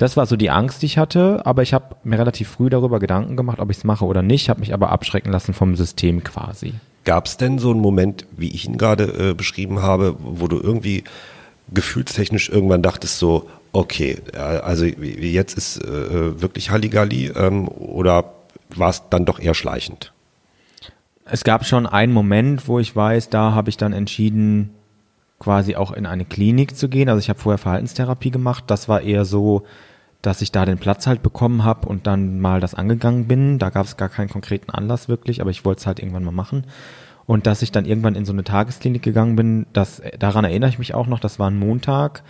Das 0.00 0.16
war 0.16 0.24
so 0.24 0.36
die 0.36 0.48
Angst, 0.48 0.80
die 0.80 0.86
ich 0.86 0.96
hatte, 0.96 1.44
aber 1.44 1.60
ich 1.60 1.74
habe 1.74 1.94
mir 2.04 2.18
relativ 2.18 2.48
früh 2.48 2.70
darüber 2.70 3.00
Gedanken 3.00 3.36
gemacht, 3.36 3.58
ob 3.58 3.70
ich 3.70 3.76
es 3.76 3.84
mache 3.84 4.06
oder 4.06 4.22
nicht, 4.22 4.48
habe 4.48 4.60
mich 4.60 4.72
aber 4.72 4.88
abschrecken 4.88 5.30
lassen 5.30 5.52
vom 5.52 5.76
System 5.76 6.24
quasi. 6.24 6.72
Gab 7.04 7.26
es 7.26 7.36
denn 7.36 7.58
so 7.58 7.70
einen 7.70 7.80
Moment, 7.80 8.24
wie 8.34 8.48
ich 8.48 8.64
ihn 8.64 8.78
gerade 8.78 9.04
äh, 9.04 9.34
beschrieben 9.34 9.82
habe, 9.82 10.16
wo 10.18 10.48
du 10.48 10.58
irgendwie 10.58 11.04
gefühlstechnisch 11.74 12.48
irgendwann 12.48 12.80
dachtest 12.80 13.18
so, 13.18 13.50
okay, 13.72 14.16
also 14.32 14.86
jetzt 14.86 15.58
ist 15.58 15.84
äh, 15.84 16.40
wirklich 16.40 16.70
Halligalli 16.70 17.32
ähm, 17.36 17.68
oder 17.68 18.32
war 18.74 18.88
es 18.88 19.02
dann 19.10 19.26
doch 19.26 19.38
eher 19.38 19.52
schleichend? 19.52 20.14
Es 21.26 21.44
gab 21.44 21.66
schon 21.66 21.86
einen 21.86 22.14
Moment, 22.14 22.68
wo 22.68 22.78
ich 22.78 22.96
weiß, 22.96 23.28
da 23.28 23.52
habe 23.52 23.68
ich 23.68 23.76
dann 23.76 23.92
entschieden, 23.92 24.70
quasi 25.38 25.76
auch 25.76 25.92
in 25.92 26.06
eine 26.06 26.24
Klinik 26.24 26.74
zu 26.74 26.88
gehen. 26.88 27.10
Also 27.10 27.18
ich 27.18 27.28
habe 27.28 27.38
vorher 27.38 27.58
Verhaltenstherapie 27.58 28.30
gemacht. 28.30 28.64
Das 28.66 28.88
war 28.88 29.02
eher 29.02 29.26
so, 29.26 29.64
dass 30.22 30.42
ich 30.42 30.52
da 30.52 30.64
den 30.64 30.78
Platz 30.78 31.06
halt 31.06 31.22
bekommen 31.22 31.64
habe 31.64 31.88
und 31.88 32.06
dann 32.06 32.40
mal 32.40 32.60
das 32.60 32.74
angegangen 32.74 33.26
bin. 33.26 33.58
Da 33.58 33.70
gab 33.70 33.86
es 33.86 33.96
gar 33.96 34.08
keinen 34.08 34.28
konkreten 34.28 34.70
Anlass 34.70 35.08
wirklich, 35.08 35.40
aber 35.40 35.50
ich 35.50 35.64
wollte 35.64 35.80
es 35.80 35.86
halt 35.86 35.98
irgendwann 35.98 36.24
mal 36.24 36.30
machen. 36.30 36.64
Und 37.26 37.46
dass 37.46 37.62
ich 37.62 37.72
dann 37.72 37.84
irgendwann 37.84 38.16
in 38.16 38.24
so 38.24 38.32
eine 38.32 38.44
Tagesklinik 38.44 39.02
gegangen 39.02 39.36
bin, 39.36 39.66
das, 39.72 40.02
daran 40.18 40.44
erinnere 40.44 40.70
ich 40.70 40.78
mich 40.78 40.94
auch 40.94 41.06
noch, 41.06 41.20
das 41.20 41.38
war 41.38 41.48
ein 41.48 41.58
Montag. 41.58 42.22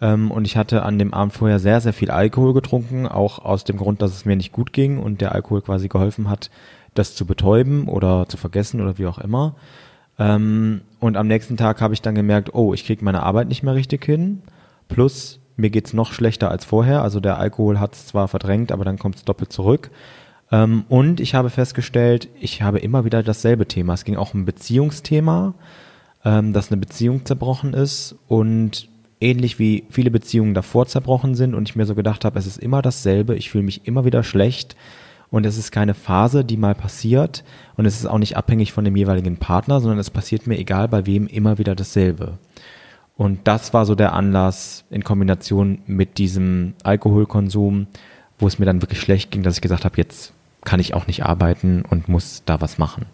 Ähm, 0.00 0.30
und 0.30 0.46
ich 0.46 0.56
hatte 0.56 0.82
an 0.82 0.98
dem 0.98 1.14
Abend 1.14 1.34
vorher 1.34 1.58
sehr, 1.58 1.80
sehr 1.80 1.92
viel 1.92 2.10
Alkohol 2.10 2.54
getrunken, 2.54 3.06
auch 3.06 3.38
aus 3.38 3.64
dem 3.64 3.76
Grund, 3.76 4.02
dass 4.02 4.12
es 4.12 4.24
mir 4.24 4.36
nicht 4.36 4.52
gut 4.52 4.72
ging 4.72 4.98
und 4.98 5.20
der 5.20 5.32
Alkohol 5.32 5.62
quasi 5.62 5.88
geholfen 5.88 6.28
hat, 6.28 6.50
das 6.94 7.14
zu 7.14 7.26
betäuben 7.26 7.88
oder 7.88 8.28
zu 8.28 8.36
vergessen 8.36 8.80
oder 8.80 8.98
wie 8.98 9.06
auch 9.06 9.18
immer. 9.18 9.54
Ähm, 10.18 10.80
und 11.00 11.16
am 11.16 11.28
nächsten 11.28 11.56
Tag 11.56 11.80
habe 11.80 11.94
ich 11.94 12.02
dann 12.02 12.14
gemerkt, 12.14 12.54
oh, 12.54 12.74
ich 12.74 12.84
kriege 12.84 13.04
meine 13.04 13.22
Arbeit 13.22 13.48
nicht 13.48 13.62
mehr 13.62 13.74
richtig 13.74 14.04
hin. 14.04 14.42
Plus 14.88 15.40
mir 15.56 15.70
geht's 15.70 15.92
noch 15.92 16.12
schlechter 16.12 16.50
als 16.50 16.64
vorher. 16.64 17.02
Also 17.02 17.20
der 17.20 17.38
Alkohol 17.38 17.80
hat 17.80 17.94
es 17.94 18.06
zwar 18.06 18.28
verdrängt, 18.28 18.72
aber 18.72 18.84
dann 18.84 18.98
kommt 18.98 19.16
es 19.16 19.24
doppelt 19.24 19.52
zurück. 19.52 19.90
Ähm, 20.52 20.84
und 20.88 21.20
ich 21.20 21.34
habe 21.34 21.50
festgestellt, 21.50 22.28
ich 22.40 22.62
habe 22.62 22.78
immer 22.78 23.04
wieder 23.04 23.22
dasselbe 23.22 23.66
Thema. 23.66 23.94
Es 23.94 24.04
ging 24.04 24.16
auch 24.16 24.34
um 24.34 24.40
ein 24.40 24.44
Beziehungsthema, 24.44 25.54
ähm, 26.24 26.52
dass 26.52 26.70
eine 26.70 26.80
Beziehung 26.80 27.24
zerbrochen 27.24 27.74
ist 27.74 28.16
und 28.28 28.88
ähnlich 29.20 29.58
wie 29.58 29.84
viele 29.90 30.10
Beziehungen 30.10 30.54
davor 30.54 30.86
zerbrochen 30.86 31.34
sind 31.34 31.54
und 31.54 31.68
ich 31.68 31.76
mir 31.76 31.86
so 31.86 31.94
gedacht 31.94 32.24
habe, 32.24 32.38
es 32.38 32.46
ist 32.46 32.58
immer 32.58 32.82
dasselbe, 32.82 33.34
ich 33.34 33.50
fühle 33.50 33.64
mich 33.64 33.86
immer 33.86 34.04
wieder 34.04 34.22
schlecht 34.22 34.76
und 35.30 35.46
es 35.46 35.56
ist 35.56 35.72
keine 35.72 35.94
Phase, 35.94 36.44
die 36.44 36.56
mal 36.56 36.74
passiert 36.74 37.42
und 37.76 37.86
es 37.86 37.98
ist 37.98 38.06
auch 38.06 38.18
nicht 38.18 38.36
abhängig 38.36 38.72
von 38.72 38.84
dem 38.84 38.94
jeweiligen 38.94 39.38
Partner, 39.38 39.80
sondern 39.80 39.98
es 39.98 40.10
passiert 40.10 40.46
mir 40.46 40.58
egal 40.58 40.88
bei 40.88 41.06
wem 41.06 41.26
immer 41.26 41.58
wieder 41.58 41.74
dasselbe. 41.74 42.38
Und 43.16 43.40
das 43.44 43.72
war 43.72 43.86
so 43.86 43.94
der 43.94 44.12
Anlass 44.12 44.84
in 44.90 45.02
Kombination 45.02 45.78
mit 45.86 46.18
diesem 46.18 46.74
Alkoholkonsum, 46.82 47.86
wo 48.38 48.46
es 48.46 48.58
mir 48.58 48.66
dann 48.66 48.82
wirklich 48.82 49.00
schlecht 49.00 49.30
ging, 49.30 49.42
dass 49.42 49.54
ich 49.54 49.62
gesagt 49.62 49.84
habe, 49.84 49.96
jetzt 49.96 50.32
kann 50.64 50.80
ich 50.80 50.92
auch 50.94 51.06
nicht 51.06 51.24
arbeiten 51.24 51.82
und 51.88 52.08
muss 52.08 52.42
da 52.44 52.60
was 52.60 52.76
machen. 52.76 53.06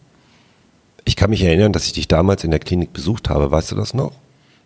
Ich 1.05 1.17
kann 1.17 1.31
mich 1.31 1.43
erinnern, 1.43 1.73
dass 1.73 1.87
ich 1.87 1.93
dich 1.93 2.09
damals 2.09 2.43
in 2.45 2.51
der 2.51 2.61
Klinik 2.61 2.93
besucht 2.93 3.29
habe. 3.29 3.51
Weißt 3.51 3.71
du 3.71 3.77
das 3.77 3.95
noch? 3.95 4.13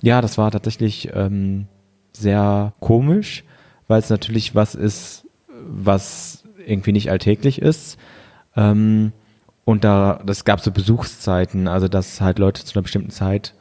Ja, 0.00 0.20
das 0.20 0.38
war 0.38 0.50
tatsächlich 0.50 1.10
ähm, 1.14 1.66
sehr 2.12 2.72
komisch, 2.80 3.44
weil 3.88 4.00
es 4.00 4.10
natürlich 4.10 4.54
was 4.54 4.74
ist, 4.74 5.24
was 5.48 6.44
irgendwie 6.66 6.92
nicht 6.92 7.10
alltäglich 7.10 7.60
ist. 7.60 7.98
Ähm, 8.56 9.12
und 9.64 9.84
da, 9.84 10.20
das 10.24 10.44
gab 10.44 10.60
so 10.60 10.70
Besuchszeiten, 10.70 11.68
also 11.68 11.88
dass 11.88 12.20
halt 12.20 12.38
Leute 12.38 12.64
zu 12.64 12.74
einer 12.74 12.82
bestimmten 12.82 13.10
Zeit 13.10 13.54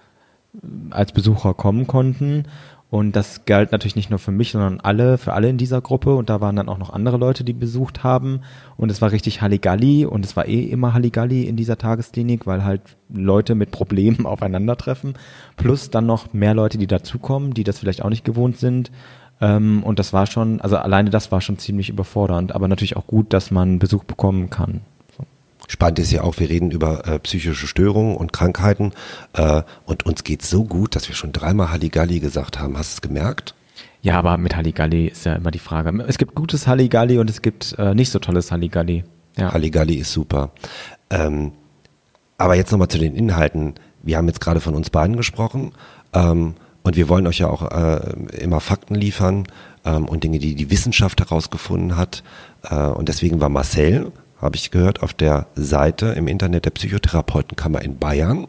als 0.89 1.11
Besucher 1.11 1.53
kommen 1.53 1.87
konnten. 1.87 2.45
Und 2.91 3.15
das 3.15 3.45
galt 3.45 3.71
natürlich 3.71 3.95
nicht 3.95 4.09
nur 4.09 4.19
für 4.19 4.31
mich, 4.31 4.51
sondern 4.51 4.79
alle, 4.79 5.17
für 5.17 5.33
alle 5.33 5.49
in 5.49 5.57
dieser 5.57 5.81
Gruppe. 5.81 6.15
Und 6.15 6.29
da 6.29 6.39
waren 6.39 6.55
dann 6.55 6.69
auch 6.69 6.77
noch 6.77 6.93
andere 6.93 7.17
Leute, 7.17 7.43
die 7.43 7.53
besucht 7.53 8.03
haben. 8.03 8.41
Und 8.77 8.89
es 8.89 9.01
war 9.01 9.11
richtig 9.11 9.41
Halligalli. 9.41 10.05
Und 10.05 10.23
es 10.23 10.37
war 10.37 10.47
eh 10.47 10.63
immer 10.63 10.93
Halligalli 10.93 11.43
in 11.43 11.57
dieser 11.57 11.77
Tagesklinik, 11.77 12.45
weil 12.45 12.63
halt 12.63 12.81
Leute 13.09 13.55
mit 13.55 13.71
Problemen 13.71 14.25
aufeinandertreffen. 14.25 15.15
Plus 15.57 15.89
dann 15.89 16.05
noch 16.05 16.33
mehr 16.33 16.53
Leute, 16.53 16.77
die 16.77 16.87
dazukommen, 16.87 17.53
die 17.53 17.63
das 17.63 17.79
vielleicht 17.79 18.01
auch 18.01 18.09
nicht 18.09 18.23
gewohnt 18.23 18.57
sind. 18.57 18.91
Ähm, 19.41 19.83
und 19.83 19.99
das 19.99 20.13
war 20.13 20.27
schon, 20.27 20.61
also 20.61 20.77
alleine 20.77 21.09
das 21.09 21.31
war 21.31 21.41
schon 21.41 21.57
ziemlich 21.57 21.89
überfordernd. 21.89 22.53
Aber 22.53 22.67
natürlich 22.67 22.95
auch 22.95 23.07
gut, 23.07 23.33
dass 23.33 23.51
man 23.51 23.79
Besuch 23.79 24.03
bekommen 24.03 24.49
kann. 24.49 24.81
Spannend 25.67 25.99
ist 25.99 26.11
ja 26.11 26.21
auch, 26.21 26.39
wir 26.39 26.49
reden 26.49 26.71
über 26.71 27.07
äh, 27.07 27.19
psychische 27.19 27.67
Störungen 27.67 28.15
und 28.15 28.33
Krankheiten 28.33 28.91
äh, 29.33 29.63
und 29.85 30.05
uns 30.05 30.23
geht 30.23 30.41
so 30.41 30.63
gut, 30.63 30.95
dass 30.95 31.07
wir 31.07 31.15
schon 31.15 31.31
dreimal 31.31 31.71
Halligalli 31.71 32.19
gesagt 32.19 32.59
haben. 32.59 32.77
Hast 32.77 32.93
du 32.93 32.95
es 32.97 33.01
gemerkt? 33.01 33.55
Ja, 34.01 34.19
aber 34.19 34.37
mit 34.37 34.55
Halligalli 34.55 35.07
ist 35.07 35.25
ja 35.25 35.33
immer 35.33 35.51
die 35.51 35.59
Frage. 35.59 35.91
Es 36.07 36.19
gibt 36.19 36.35
gutes 36.35 36.67
Halligalli 36.67 37.17
und 37.17 37.29
es 37.29 37.41
gibt 37.41 37.75
äh, 37.79 37.95
nicht 37.95 38.11
so 38.11 38.19
tolles 38.19 38.51
Halligalli. 38.51 39.03
Ja. 39.37 39.51
Halligalli 39.51 39.95
ist 39.95 40.13
super. 40.13 40.51
Ähm, 41.09 41.51
aber 42.37 42.55
jetzt 42.55 42.71
nochmal 42.71 42.87
zu 42.87 42.99
den 42.99 43.15
Inhalten. 43.15 43.73
Wir 44.03 44.17
haben 44.17 44.27
jetzt 44.27 44.41
gerade 44.41 44.59
von 44.59 44.75
uns 44.75 44.91
beiden 44.91 45.17
gesprochen 45.17 45.71
ähm, 46.13 46.53
und 46.83 46.95
wir 46.95 47.09
wollen 47.09 47.25
euch 47.25 47.39
ja 47.39 47.49
auch 47.49 47.71
äh, 47.71 48.37
immer 48.37 48.59
Fakten 48.59 48.93
liefern 48.93 49.47
ähm, 49.85 50.05
und 50.05 50.23
Dinge, 50.23 50.37
die 50.37 50.53
die 50.53 50.69
Wissenschaft 50.69 51.19
herausgefunden 51.19 51.97
hat. 51.97 52.23
Äh, 52.63 52.75
und 52.75 53.09
deswegen 53.09 53.41
war 53.41 53.49
Marcel 53.49 54.11
habe 54.45 54.55
ich 54.55 54.71
gehört, 54.71 55.03
auf 55.03 55.13
der 55.13 55.47
Seite 55.55 56.07
im 56.07 56.27
Internet 56.27 56.65
der 56.65 56.71
Psychotherapeutenkammer 56.71 57.81
in 57.81 57.97
Bayern 57.97 58.47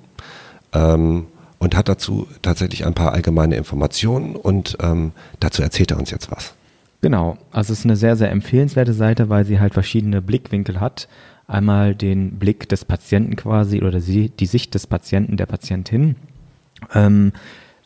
ähm, 0.73 1.27
und 1.59 1.77
hat 1.77 1.89
dazu 1.89 2.27
tatsächlich 2.43 2.87
ein 2.87 2.95
paar 2.95 3.13
allgemeine 3.13 3.57
Informationen 3.57 4.37
und 4.37 4.77
ähm, 4.81 5.13
dazu 5.41 5.63
erzählt 5.63 5.91
er 5.91 5.99
uns 5.99 6.11
jetzt 6.11 6.31
was. 6.31 6.55
Genau, 7.03 7.37
also 7.51 7.73
es 7.73 7.81
ist 7.81 7.85
eine 7.85 7.97
sehr, 7.97 8.17
sehr 8.17 8.31
empfehlenswerte 8.31 8.93
Seite, 8.93 9.29
weil 9.29 9.45
sie 9.45 9.61
halt 9.61 9.75
verschiedene 9.75 10.23
Blickwinkel 10.23 10.81
hat. 10.81 11.09
Einmal 11.47 11.95
den 11.95 12.39
Blick 12.39 12.69
des 12.69 12.85
Patienten 12.85 13.37
quasi 13.37 13.83
oder 13.83 14.01
die, 14.01 14.47
Sicht 14.47 14.75
des 14.75 14.87
Patienten, 14.87 15.37
der 15.37 15.47
Patientin. 15.47 16.17
Ähm, 16.95 17.33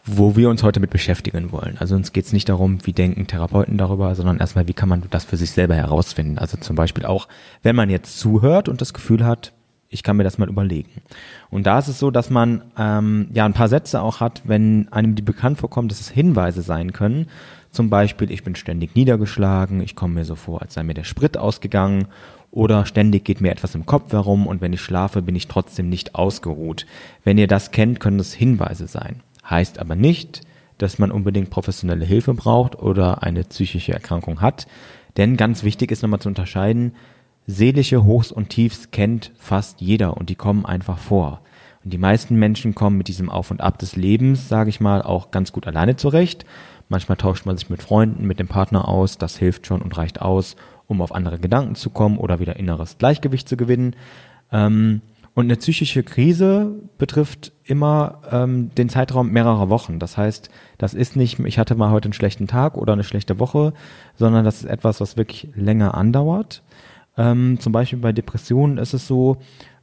wo 0.05 0.37
wir 0.37 0.49
uns 0.49 0.63
heute 0.63 0.81
mit 0.81 0.91
beschäftigen 0.91 1.53
wollen. 1.53 1.77
Also 1.79 1.95
uns 1.95 2.13
geht 2.13 2.25
es 2.25 2.33
nicht 2.33 2.49
darum, 2.49 2.79
wie 2.87 2.93
denken 2.93 3.27
Therapeuten 3.27 3.77
darüber, 3.77 4.15
sondern 4.15 4.39
erstmal, 4.39 4.67
wie 4.67 4.73
kann 4.73 4.89
man 4.89 5.03
das 5.11 5.25
für 5.25 5.37
sich 5.37 5.51
selber 5.51 5.75
herausfinden. 5.75 6.39
Also 6.39 6.57
zum 6.57 6.77
Beispiel 6.77 7.05
auch, 7.05 7.29
wenn 7.63 7.77
man 7.77 7.91
jetzt 7.91 8.19
zuhört 8.19 8.69
und 8.69 8.81
das 8.81 8.95
Gefühl 8.95 9.25
hat, 9.25 9.53
ich 9.93 10.03
kann 10.05 10.17
mir 10.17 10.25
das 10.25 10.39
mal 10.39 10.49
überlegen. 10.49 11.03
Und 11.51 11.67
da 11.67 11.79
ist 11.79 11.89
es 11.89 11.99
so, 11.99 12.11
dass 12.13 12.31
man 12.31 12.63
ähm, 12.79 13.29
ja 13.33 13.45
ein 13.45 13.53
paar 13.53 13.69
Sätze 13.69 14.01
auch 14.01 14.21
hat, 14.21 14.43
wenn 14.45 14.89
einem 14.93 15.17
die 15.17 15.23
bekannt 15.23 15.59
vorkommt, 15.59 15.91
dass 15.91 16.01
es 16.01 16.09
Hinweise 16.09 16.63
sein 16.63 16.93
können. 16.93 17.27
Zum 17.73 17.91
Beispiel, 17.91 18.31
ich 18.31 18.45
bin 18.45 18.55
ständig 18.55 18.95
niedergeschlagen, 18.95 19.81
ich 19.81 19.97
komme 19.97 20.15
mir 20.15 20.25
so 20.25 20.37
vor, 20.37 20.63
als 20.63 20.75
sei 20.75 20.85
mir 20.85 20.95
der 20.95 21.05
Sprit 21.05 21.37
ausgegangen 21.37 22.07
oder 22.53 22.87
ständig 22.87 23.25
geht 23.25 23.41
mir 23.41 23.51
etwas 23.51 23.75
im 23.75 23.87
Kopf 23.87 24.13
herum 24.13 24.47
und 24.47 24.61
wenn 24.61 24.73
ich 24.73 24.81
schlafe, 24.81 25.23
bin 25.23 25.37
ich 25.37 25.49
trotzdem 25.49 25.89
nicht 25.89 26.15
ausgeruht. 26.15 26.87
Wenn 27.25 27.39
ihr 27.39 27.47
das 27.47 27.71
kennt, 27.71 28.01
können 28.01 28.19
das 28.19 28.33
Hinweise 28.33 28.87
sein. 28.87 29.23
Heißt 29.49 29.79
aber 29.79 29.95
nicht, 29.95 30.43
dass 30.79 30.99
man 30.99 31.11
unbedingt 31.11 31.51
professionelle 31.51 32.05
Hilfe 32.05 32.35
braucht 32.35 32.79
oder 32.79 33.23
eine 33.23 33.45
psychische 33.45 33.93
Erkrankung 33.93 34.41
hat. 34.41 34.67
Denn 35.17 35.37
ganz 35.37 35.63
wichtig 35.63 35.91
ist 35.91 36.03
nochmal 36.03 36.21
zu 36.21 36.29
unterscheiden, 36.29 36.93
seelische 37.47 38.05
Hochs 38.05 38.33
und 38.33 38.49
Tiefs 38.49 38.91
kennt 38.91 39.33
fast 39.39 39.81
jeder 39.81 40.17
und 40.17 40.31
die 40.31 40.37
kommen 40.37 40.65
einfach 40.65 40.99
vor. 40.99 41.41
Und 41.85 41.93
die 41.93 41.99
meisten 41.99 42.37
Menschen 42.37 42.75
kommen 42.75 42.99
mit 42.99 43.09
diesem 43.09 43.31
Auf 43.31 43.51
und 43.51 43.61
Ab 43.61 43.79
des 43.79 43.97
Lebens, 43.97 44.49
sage 44.49 44.71
ich 44.71 44.81
mal, 44.81 45.03
auch 45.03 45.31
ganz 45.31 45.53
gut 45.53 45.67
alleine 45.67 45.97
zurecht. 45.97 46.45
Manchmal 46.89 47.17
tauscht 47.17 47.47
man 47.47 47.57
sich 47.57 47.71
mit 47.71 47.83
Freunden, 47.83 48.27
mit 48.27 48.39
dem 48.39 48.49
Partner 48.49 48.89
aus, 48.89 49.17
das 49.17 49.37
hilft 49.37 49.67
schon 49.67 49.81
und 49.81 49.97
reicht 49.97 50.21
aus, 50.21 50.57
um 50.89 51.01
auf 51.01 51.15
andere 51.15 51.39
Gedanken 51.39 51.75
zu 51.75 51.91
kommen 51.91 52.19
oder 52.19 52.41
wieder 52.41 52.57
inneres 52.57 52.99
Gleichgewicht 52.99 53.49
zu 53.49 53.57
gewinnen. 53.57 53.95
Ähm, 54.53 55.01
und 55.35 55.45
eine 55.45 55.57
psychische 55.57 56.03
Krise 56.03 56.75
betrifft 56.99 57.53
immer 57.65 58.21
ähm, 58.31 58.75
den 58.75 58.89
Zeitraum 58.89 59.31
mehrerer 59.31 59.69
Wochen. 59.69 59.99
Das 59.99 60.17
heißt, 60.17 60.51
das 60.77 60.93
ist 60.93 61.17
nicht, 61.17 61.39
ich 61.41 61.59
hatte 61.59 61.77
mal 61.77 61.91
heute 61.91 62.07
einen 62.07 62.15
schlechten 62.15 62.49
Tag 62.49 62.77
oder 62.77 62.95
eine 62.95 63.05
schlechte 63.05 63.39
Woche, 63.39 63.73
sondern 64.17 64.45
das 64.45 64.63
ist 64.63 64.65
etwas, 64.69 65.01
was 65.01 65.17
wirklich 65.17 65.49
länger 65.55 65.95
andauert. 65.95 66.63
Ähm, 67.17 67.59
zum 67.61 67.73
Beispiel 67.73 68.01
bei 68.01 68.13
Depressionen 68.13 68.79
ist 68.79 68.93
es 68.93 69.07
so, 69.07 69.37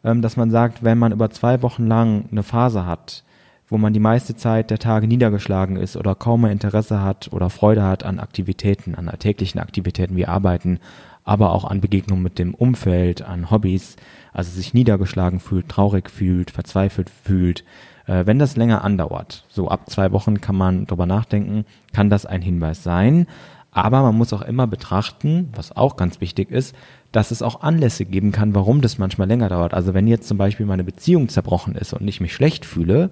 ähm, 0.03 0.21
dass 0.21 0.37
man 0.37 0.51
sagt, 0.51 0.83
wenn 0.83 0.97
man 0.97 1.11
über 1.11 1.29
zwei 1.29 1.61
Wochen 1.61 1.87
lang 1.87 2.25
eine 2.31 2.43
Phase 2.43 2.85
hat, 2.85 3.23
wo 3.69 3.77
man 3.77 3.93
die 3.93 3.99
meiste 3.99 4.35
Zeit 4.35 4.69
der 4.69 4.79
Tage 4.79 5.07
niedergeschlagen 5.07 5.75
ist 5.75 5.97
oder 5.97 6.15
kaum 6.15 6.41
mehr 6.41 6.51
Interesse 6.51 7.01
hat 7.01 7.31
oder 7.31 7.49
Freude 7.49 7.83
hat 7.83 8.03
an 8.03 8.19
Aktivitäten, 8.19 8.95
an 8.95 9.09
alltäglichen 9.09 9.59
Aktivitäten 9.59 10.15
wie 10.15 10.25
Arbeiten, 10.25 10.79
aber 11.23 11.51
auch 11.51 11.65
an 11.65 11.81
Begegnungen 11.81 12.23
mit 12.23 12.39
dem 12.39 12.53
Umfeld, 12.53 13.21
an 13.21 13.51
Hobbys, 13.51 13.97
also 14.37 14.51
sich 14.51 14.75
niedergeschlagen 14.75 15.39
fühlt, 15.39 15.67
traurig 15.67 16.11
fühlt, 16.11 16.51
verzweifelt 16.51 17.09
fühlt. 17.09 17.63
Äh, 18.05 18.27
wenn 18.27 18.37
das 18.37 18.55
länger 18.55 18.83
andauert, 18.83 19.45
so 19.49 19.67
ab 19.67 19.89
zwei 19.89 20.11
Wochen 20.11 20.39
kann 20.41 20.55
man 20.55 20.85
drüber 20.85 21.07
nachdenken, 21.07 21.65
kann 21.91 22.11
das 22.11 22.27
ein 22.27 22.43
Hinweis 22.43 22.83
sein. 22.83 23.25
Aber 23.71 24.03
man 24.03 24.15
muss 24.15 24.33
auch 24.33 24.43
immer 24.43 24.67
betrachten, 24.67 25.49
was 25.55 25.75
auch 25.75 25.97
ganz 25.97 26.21
wichtig 26.21 26.51
ist, 26.51 26.75
dass 27.11 27.31
es 27.31 27.41
auch 27.41 27.61
Anlässe 27.61 28.05
geben 28.05 28.31
kann, 28.31 28.53
warum 28.53 28.81
das 28.81 28.99
manchmal 28.99 29.27
länger 29.27 29.49
dauert. 29.49 29.73
Also 29.73 29.95
wenn 29.95 30.05
jetzt 30.05 30.27
zum 30.27 30.37
Beispiel 30.37 30.67
meine 30.67 30.83
Beziehung 30.83 31.29
zerbrochen 31.29 31.73
ist 31.73 31.93
und 31.93 32.07
ich 32.07 32.21
mich 32.21 32.33
schlecht 32.33 32.63
fühle, 32.63 33.09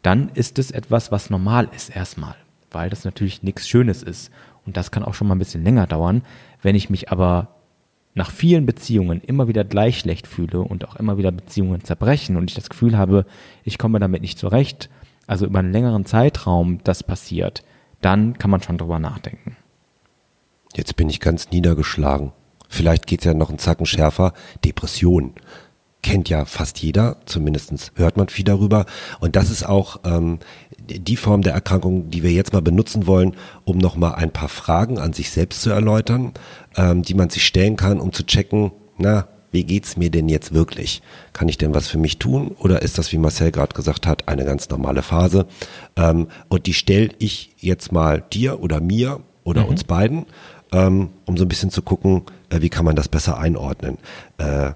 dann 0.00 0.30
ist 0.32 0.58
es 0.58 0.70
etwas, 0.70 1.12
was 1.12 1.28
normal 1.28 1.68
ist 1.76 1.94
erstmal, 1.94 2.36
weil 2.70 2.88
das 2.88 3.04
natürlich 3.04 3.42
nichts 3.42 3.68
Schönes 3.68 4.02
ist. 4.02 4.30
Und 4.64 4.78
das 4.78 4.90
kann 4.90 5.04
auch 5.04 5.12
schon 5.12 5.28
mal 5.28 5.34
ein 5.34 5.40
bisschen 5.40 5.62
länger 5.62 5.86
dauern. 5.86 6.22
Wenn 6.62 6.74
ich 6.74 6.88
mich 6.88 7.12
aber 7.12 7.48
nach 8.14 8.30
vielen 8.30 8.64
Beziehungen 8.64 9.20
immer 9.20 9.48
wieder 9.48 9.64
gleich 9.64 9.98
schlecht 9.98 10.26
fühle 10.26 10.60
und 10.60 10.86
auch 10.86 10.96
immer 10.96 11.18
wieder 11.18 11.32
Beziehungen 11.32 11.82
zerbrechen 11.84 12.36
und 12.36 12.50
ich 12.50 12.54
das 12.54 12.70
Gefühl 12.70 12.96
habe, 12.96 13.26
ich 13.64 13.76
komme 13.78 13.98
damit 13.98 14.22
nicht 14.22 14.38
zurecht, 14.38 14.88
also 15.26 15.46
über 15.46 15.58
einen 15.58 15.72
längeren 15.72 16.06
Zeitraum 16.06 16.78
das 16.84 17.02
passiert, 17.02 17.64
dann 18.00 18.38
kann 18.38 18.50
man 18.50 18.62
schon 18.62 18.78
drüber 18.78 18.98
nachdenken. 18.98 19.56
Jetzt 20.76 20.96
bin 20.96 21.08
ich 21.08 21.20
ganz 21.20 21.50
niedergeschlagen. 21.50 22.32
Vielleicht 22.68 23.06
geht's 23.06 23.24
ja 23.24 23.34
noch 23.34 23.48
einen 23.48 23.58
Zacken 23.58 23.86
schärfer. 23.86 24.32
Depression 24.64 25.34
kennt 26.02 26.28
ja 26.28 26.44
fast 26.44 26.80
jeder, 26.80 27.16
zumindest 27.24 27.92
hört 27.94 28.16
man 28.16 28.28
viel 28.28 28.44
darüber. 28.44 28.84
Und 29.20 29.36
das 29.36 29.50
ist 29.50 29.64
auch 29.64 30.00
ähm, 30.04 30.38
die 30.88 31.16
Form 31.16 31.42
der 31.42 31.54
Erkrankung, 31.54 32.10
die 32.10 32.22
wir 32.22 32.30
jetzt 32.30 32.52
mal 32.52 32.62
benutzen 32.62 33.06
wollen, 33.06 33.34
um 33.64 33.78
nochmal 33.78 34.14
ein 34.16 34.30
paar 34.30 34.48
Fragen 34.48 34.98
an 34.98 35.12
sich 35.12 35.30
selbst 35.30 35.62
zu 35.62 35.70
erläutern, 35.70 36.32
ähm, 36.76 37.02
die 37.02 37.14
man 37.14 37.30
sich 37.30 37.44
stellen 37.46 37.76
kann, 37.76 38.00
um 38.00 38.12
zu 38.12 38.24
checken, 38.24 38.72
na, 38.98 39.26
wie 39.50 39.64
geht's 39.64 39.96
mir 39.96 40.10
denn 40.10 40.28
jetzt 40.28 40.52
wirklich? 40.52 41.00
Kann 41.32 41.48
ich 41.48 41.58
denn 41.58 41.74
was 41.74 41.86
für 41.86 41.98
mich 41.98 42.18
tun? 42.18 42.56
Oder 42.58 42.82
ist 42.82 42.98
das, 42.98 43.12
wie 43.12 43.18
Marcel 43.18 43.52
gerade 43.52 43.72
gesagt 43.72 44.06
hat, 44.06 44.26
eine 44.26 44.44
ganz 44.44 44.68
normale 44.68 45.02
Phase? 45.02 45.46
Ähm, 45.96 46.26
und 46.48 46.66
die 46.66 46.74
stelle 46.74 47.10
ich 47.18 47.52
jetzt 47.58 47.92
mal 47.92 48.22
dir 48.32 48.60
oder 48.60 48.80
mir 48.80 49.20
oder 49.44 49.62
mhm. 49.62 49.68
uns 49.68 49.84
beiden, 49.84 50.26
ähm, 50.72 51.10
um 51.24 51.36
so 51.36 51.44
ein 51.44 51.48
bisschen 51.48 51.70
zu 51.70 51.82
gucken, 51.82 52.22
äh, 52.50 52.62
wie 52.62 52.68
kann 52.68 52.84
man 52.84 52.96
das 52.96 53.08
besser 53.08 53.38
einordnen. 53.38 53.98
Äh, 54.38 54.72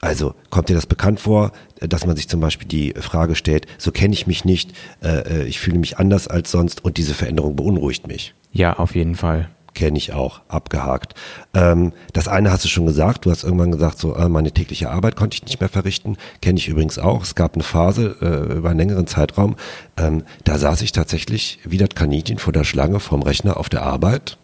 also 0.00 0.34
kommt 0.50 0.68
dir 0.68 0.74
das 0.74 0.86
bekannt 0.86 1.20
vor, 1.20 1.52
dass 1.80 2.06
man 2.06 2.16
sich 2.16 2.28
zum 2.28 2.40
Beispiel 2.40 2.68
die 2.68 2.94
Frage 2.98 3.34
stellt, 3.34 3.66
so 3.78 3.90
kenne 3.90 4.14
ich 4.14 4.26
mich 4.26 4.44
nicht, 4.44 4.72
äh, 5.02 5.42
äh, 5.42 5.44
ich 5.44 5.58
fühle 5.58 5.78
mich 5.78 5.98
anders 5.98 6.28
als 6.28 6.50
sonst 6.50 6.84
und 6.84 6.96
diese 6.96 7.14
Veränderung 7.14 7.56
beunruhigt 7.56 8.06
mich. 8.06 8.34
Ja, 8.52 8.74
auf 8.74 8.94
jeden 8.94 9.14
Fall. 9.14 9.48
Kenne 9.74 9.98
ich 9.98 10.14
auch, 10.14 10.40
abgehakt. 10.48 11.14
Ähm, 11.52 11.92
das 12.14 12.28
eine 12.28 12.50
hast 12.50 12.64
du 12.64 12.68
schon 12.68 12.86
gesagt, 12.86 13.26
du 13.26 13.30
hast 13.30 13.44
irgendwann 13.44 13.72
gesagt, 13.72 13.98
so 13.98 14.14
äh, 14.14 14.28
meine 14.28 14.52
tägliche 14.52 14.90
Arbeit 14.90 15.16
konnte 15.16 15.34
ich 15.34 15.44
nicht 15.44 15.60
mehr 15.60 15.68
verrichten. 15.68 16.16
Kenne 16.40 16.58
ich 16.58 16.68
übrigens 16.68 16.98
auch. 16.98 17.22
Es 17.22 17.34
gab 17.34 17.54
eine 17.54 17.62
Phase 17.62 18.16
äh, 18.22 18.56
über 18.56 18.70
einen 18.70 18.78
längeren 18.78 19.06
Zeitraum, 19.06 19.56
ähm, 19.98 20.24
da 20.44 20.56
saß 20.56 20.80
ich 20.80 20.92
tatsächlich 20.92 21.58
wie 21.64 21.78
das 21.78 21.90
Kaninchen 21.90 22.38
vor 22.38 22.54
der 22.54 22.64
Schlange 22.64 23.00
vorm 23.00 23.22
Rechner 23.22 23.58
auf 23.58 23.68
der 23.68 23.82
Arbeit 23.82 24.38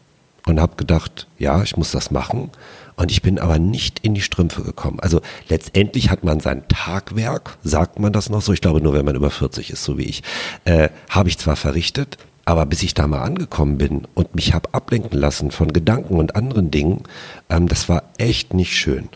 und 0.46 0.60
habe 0.60 0.76
gedacht, 0.76 1.28
ja, 1.38 1.62
ich 1.62 1.76
muss 1.76 1.92
das 1.92 2.10
machen 2.10 2.50
und 2.96 3.10
ich 3.10 3.22
bin 3.22 3.38
aber 3.38 3.58
nicht 3.58 4.00
in 4.00 4.14
die 4.14 4.20
Strümpfe 4.20 4.62
gekommen. 4.62 5.00
Also 5.00 5.20
letztendlich 5.48 6.10
hat 6.10 6.24
man 6.24 6.40
sein 6.40 6.66
Tagwerk, 6.68 7.58
sagt 7.62 7.98
man 7.98 8.12
das 8.12 8.30
noch 8.30 8.42
so, 8.42 8.52
ich 8.52 8.60
glaube 8.60 8.80
nur, 8.80 8.92
wenn 8.94 9.04
man 9.04 9.16
über 9.16 9.30
40 9.30 9.70
ist, 9.70 9.84
so 9.84 9.98
wie 9.98 10.04
ich, 10.04 10.22
äh, 10.64 10.88
habe 11.08 11.28
ich 11.28 11.38
zwar 11.38 11.56
verrichtet, 11.56 12.18
aber 12.44 12.66
bis 12.66 12.82
ich 12.82 12.94
da 12.94 13.06
mal 13.06 13.22
angekommen 13.22 13.78
bin 13.78 14.06
und 14.14 14.34
mich 14.34 14.52
habe 14.52 14.72
ablenken 14.72 15.18
lassen 15.18 15.50
von 15.50 15.72
Gedanken 15.72 16.16
und 16.16 16.36
anderen 16.36 16.70
Dingen, 16.70 17.02
ähm, 17.48 17.68
das 17.68 17.88
war 17.88 18.04
echt 18.18 18.54
nicht 18.54 18.76
schön. 18.76 19.08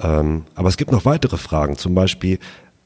Ähm, 0.00 0.44
aber 0.54 0.68
es 0.68 0.76
gibt 0.76 0.92
noch 0.92 1.04
weitere 1.04 1.38
Fragen. 1.38 1.76
Zum 1.76 1.94
Beispiel, 1.94 2.38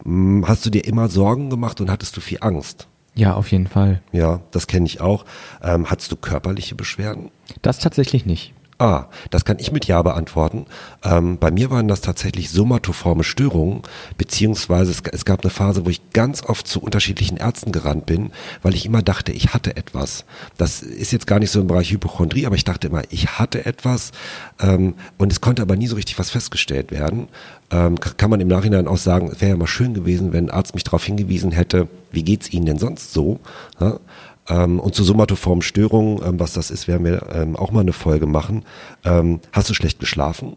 mh, 0.04 0.42
hm, 0.42 0.48
hast 0.48 0.64
du 0.64 0.70
dir 0.70 0.84
immer 0.84 1.08
Sorgen 1.08 1.50
gemacht 1.50 1.80
und 1.80 1.90
hattest 1.90 2.16
du 2.16 2.20
viel 2.20 2.38
Angst? 2.40 2.86
Ja, 3.14 3.34
auf 3.34 3.50
jeden 3.50 3.66
Fall. 3.66 4.00
Ja, 4.12 4.40
das 4.52 4.66
kenne 4.66 4.86
ich 4.86 5.00
auch. 5.00 5.24
Ähm, 5.62 5.90
hattest 5.90 6.12
du 6.12 6.16
körperliche 6.16 6.76
Beschwerden? 6.76 7.30
Das 7.60 7.80
tatsächlich 7.80 8.24
nicht. 8.24 8.54
Ah, 8.80 9.08
das 9.28 9.44
kann 9.44 9.58
ich 9.58 9.72
mit 9.72 9.84
Ja 9.84 10.00
beantworten. 10.00 10.64
Ähm, 11.04 11.36
bei 11.36 11.50
mir 11.50 11.70
waren 11.70 11.86
das 11.86 12.00
tatsächlich 12.00 12.48
somatoforme 12.48 13.24
Störungen, 13.24 13.82
beziehungsweise 14.16 14.90
es, 14.90 15.02
es, 15.12 15.26
gab 15.26 15.42
eine 15.42 15.50
Phase, 15.50 15.84
wo 15.84 15.90
ich 15.90 16.00
ganz 16.14 16.42
oft 16.42 16.66
zu 16.66 16.80
unterschiedlichen 16.80 17.36
Ärzten 17.36 17.72
gerannt 17.72 18.06
bin, 18.06 18.32
weil 18.62 18.74
ich 18.74 18.86
immer 18.86 19.02
dachte, 19.02 19.32
ich 19.32 19.52
hatte 19.52 19.76
etwas. 19.76 20.24
Das 20.56 20.80
ist 20.80 21.12
jetzt 21.12 21.26
gar 21.26 21.40
nicht 21.40 21.50
so 21.50 21.60
im 21.60 21.66
Bereich 21.66 21.90
Hypochondrie, 21.90 22.46
aber 22.46 22.56
ich 22.56 22.64
dachte 22.64 22.86
immer, 22.86 23.02
ich 23.10 23.38
hatte 23.38 23.66
etwas 23.66 24.12
ähm, 24.60 24.94
und 25.18 25.30
es 25.30 25.42
konnte 25.42 25.60
aber 25.60 25.76
nie 25.76 25.86
so 25.86 25.96
richtig 25.96 26.18
was 26.18 26.30
festgestellt 26.30 26.90
werden. 26.90 27.28
Ähm, 27.70 28.00
kann 28.00 28.30
man 28.30 28.40
im 28.40 28.48
Nachhinein 28.48 28.88
auch 28.88 28.96
sagen, 28.96 29.28
es 29.30 29.42
wäre 29.42 29.50
ja 29.50 29.56
mal 29.58 29.66
schön 29.66 29.92
gewesen, 29.92 30.32
wenn 30.32 30.46
ein 30.46 30.50
Arzt 30.50 30.72
mich 30.72 30.84
darauf 30.84 31.04
hingewiesen 31.04 31.52
hätte, 31.52 31.86
wie 32.12 32.22
geht's 32.22 32.50
Ihnen 32.50 32.64
denn 32.64 32.78
sonst 32.78 33.12
so? 33.12 33.40
Ja? 33.78 34.00
Ähm, 34.50 34.80
und 34.80 34.94
zu 34.94 35.04
somatoformen 35.04 35.62
Störungen, 35.62 36.20
ähm, 36.24 36.40
was 36.40 36.52
das 36.52 36.70
ist, 36.70 36.88
werden 36.88 37.06
wir 37.06 37.26
ähm, 37.32 37.56
auch 37.56 37.70
mal 37.70 37.80
eine 37.80 37.92
Folge 37.92 38.26
machen. 38.26 38.64
Ähm, 39.04 39.40
hast 39.52 39.70
du 39.70 39.74
schlecht 39.74 40.00
geschlafen? 40.00 40.56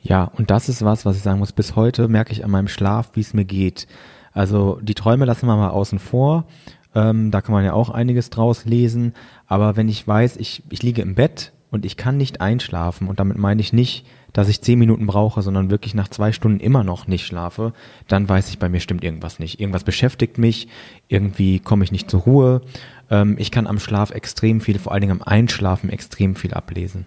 Ja, 0.00 0.24
und 0.36 0.50
das 0.50 0.68
ist 0.68 0.84
was, 0.84 1.06
was 1.06 1.16
ich 1.16 1.22
sagen 1.22 1.38
muss. 1.38 1.52
Bis 1.52 1.76
heute 1.76 2.08
merke 2.08 2.32
ich 2.32 2.44
an 2.44 2.50
meinem 2.50 2.68
Schlaf, 2.68 3.10
wie 3.14 3.20
es 3.20 3.34
mir 3.34 3.44
geht. 3.44 3.86
Also 4.32 4.78
die 4.82 4.94
Träume 4.94 5.24
lassen 5.24 5.46
wir 5.46 5.56
mal 5.56 5.70
außen 5.70 5.98
vor. 5.98 6.44
Ähm, 6.94 7.30
da 7.30 7.40
kann 7.40 7.54
man 7.54 7.64
ja 7.64 7.72
auch 7.72 7.90
einiges 7.90 8.30
draus 8.30 8.64
lesen. 8.64 9.14
Aber 9.46 9.76
wenn 9.76 9.88
ich 9.88 10.06
weiß, 10.06 10.36
ich, 10.36 10.62
ich 10.70 10.82
liege 10.82 11.02
im 11.02 11.14
Bett 11.14 11.52
und 11.70 11.84
ich 11.84 11.96
kann 11.96 12.16
nicht 12.16 12.40
einschlafen, 12.40 13.08
und 13.08 13.20
damit 13.20 13.38
meine 13.38 13.60
ich 13.60 13.72
nicht, 13.72 14.06
dass 14.34 14.48
ich 14.48 14.60
zehn 14.60 14.78
Minuten 14.78 15.06
brauche, 15.06 15.42
sondern 15.42 15.70
wirklich 15.70 15.94
nach 15.94 16.08
zwei 16.08 16.32
Stunden 16.32 16.60
immer 16.60 16.84
noch 16.84 17.06
nicht 17.06 17.24
schlafe, 17.24 17.72
dann 18.08 18.28
weiß 18.28 18.50
ich, 18.50 18.58
bei 18.58 18.68
mir 18.68 18.80
stimmt 18.80 19.04
irgendwas 19.04 19.38
nicht. 19.38 19.60
Irgendwas 19.60 19.84
beschäftigt 19.84 20.38
mich, 20.38 20.68
irgendwie 21.08 21.60
komme 21.60 21.84
ich 21.84 21.92
nicht 21.92 22.10
zur 22.10 22.22
Ruhe. 22.22 22.60
Ähm, 23.10 23.36
ich 23.38 23.50
kann 23.50 23.66
am 23.66 23.78
Schlaf 23.78 24.10
extrem 24.10 24.60
viel, 24.60 24.78
vor 24.78 24.92
allen 24.92 25.02
Dingen 25.02 25.20
am 25.20 25.22
Einschlafen 25.22 25.90
extrem 25.90 26.36
viel 26.36 26.54
ablesen. 26.54 27.06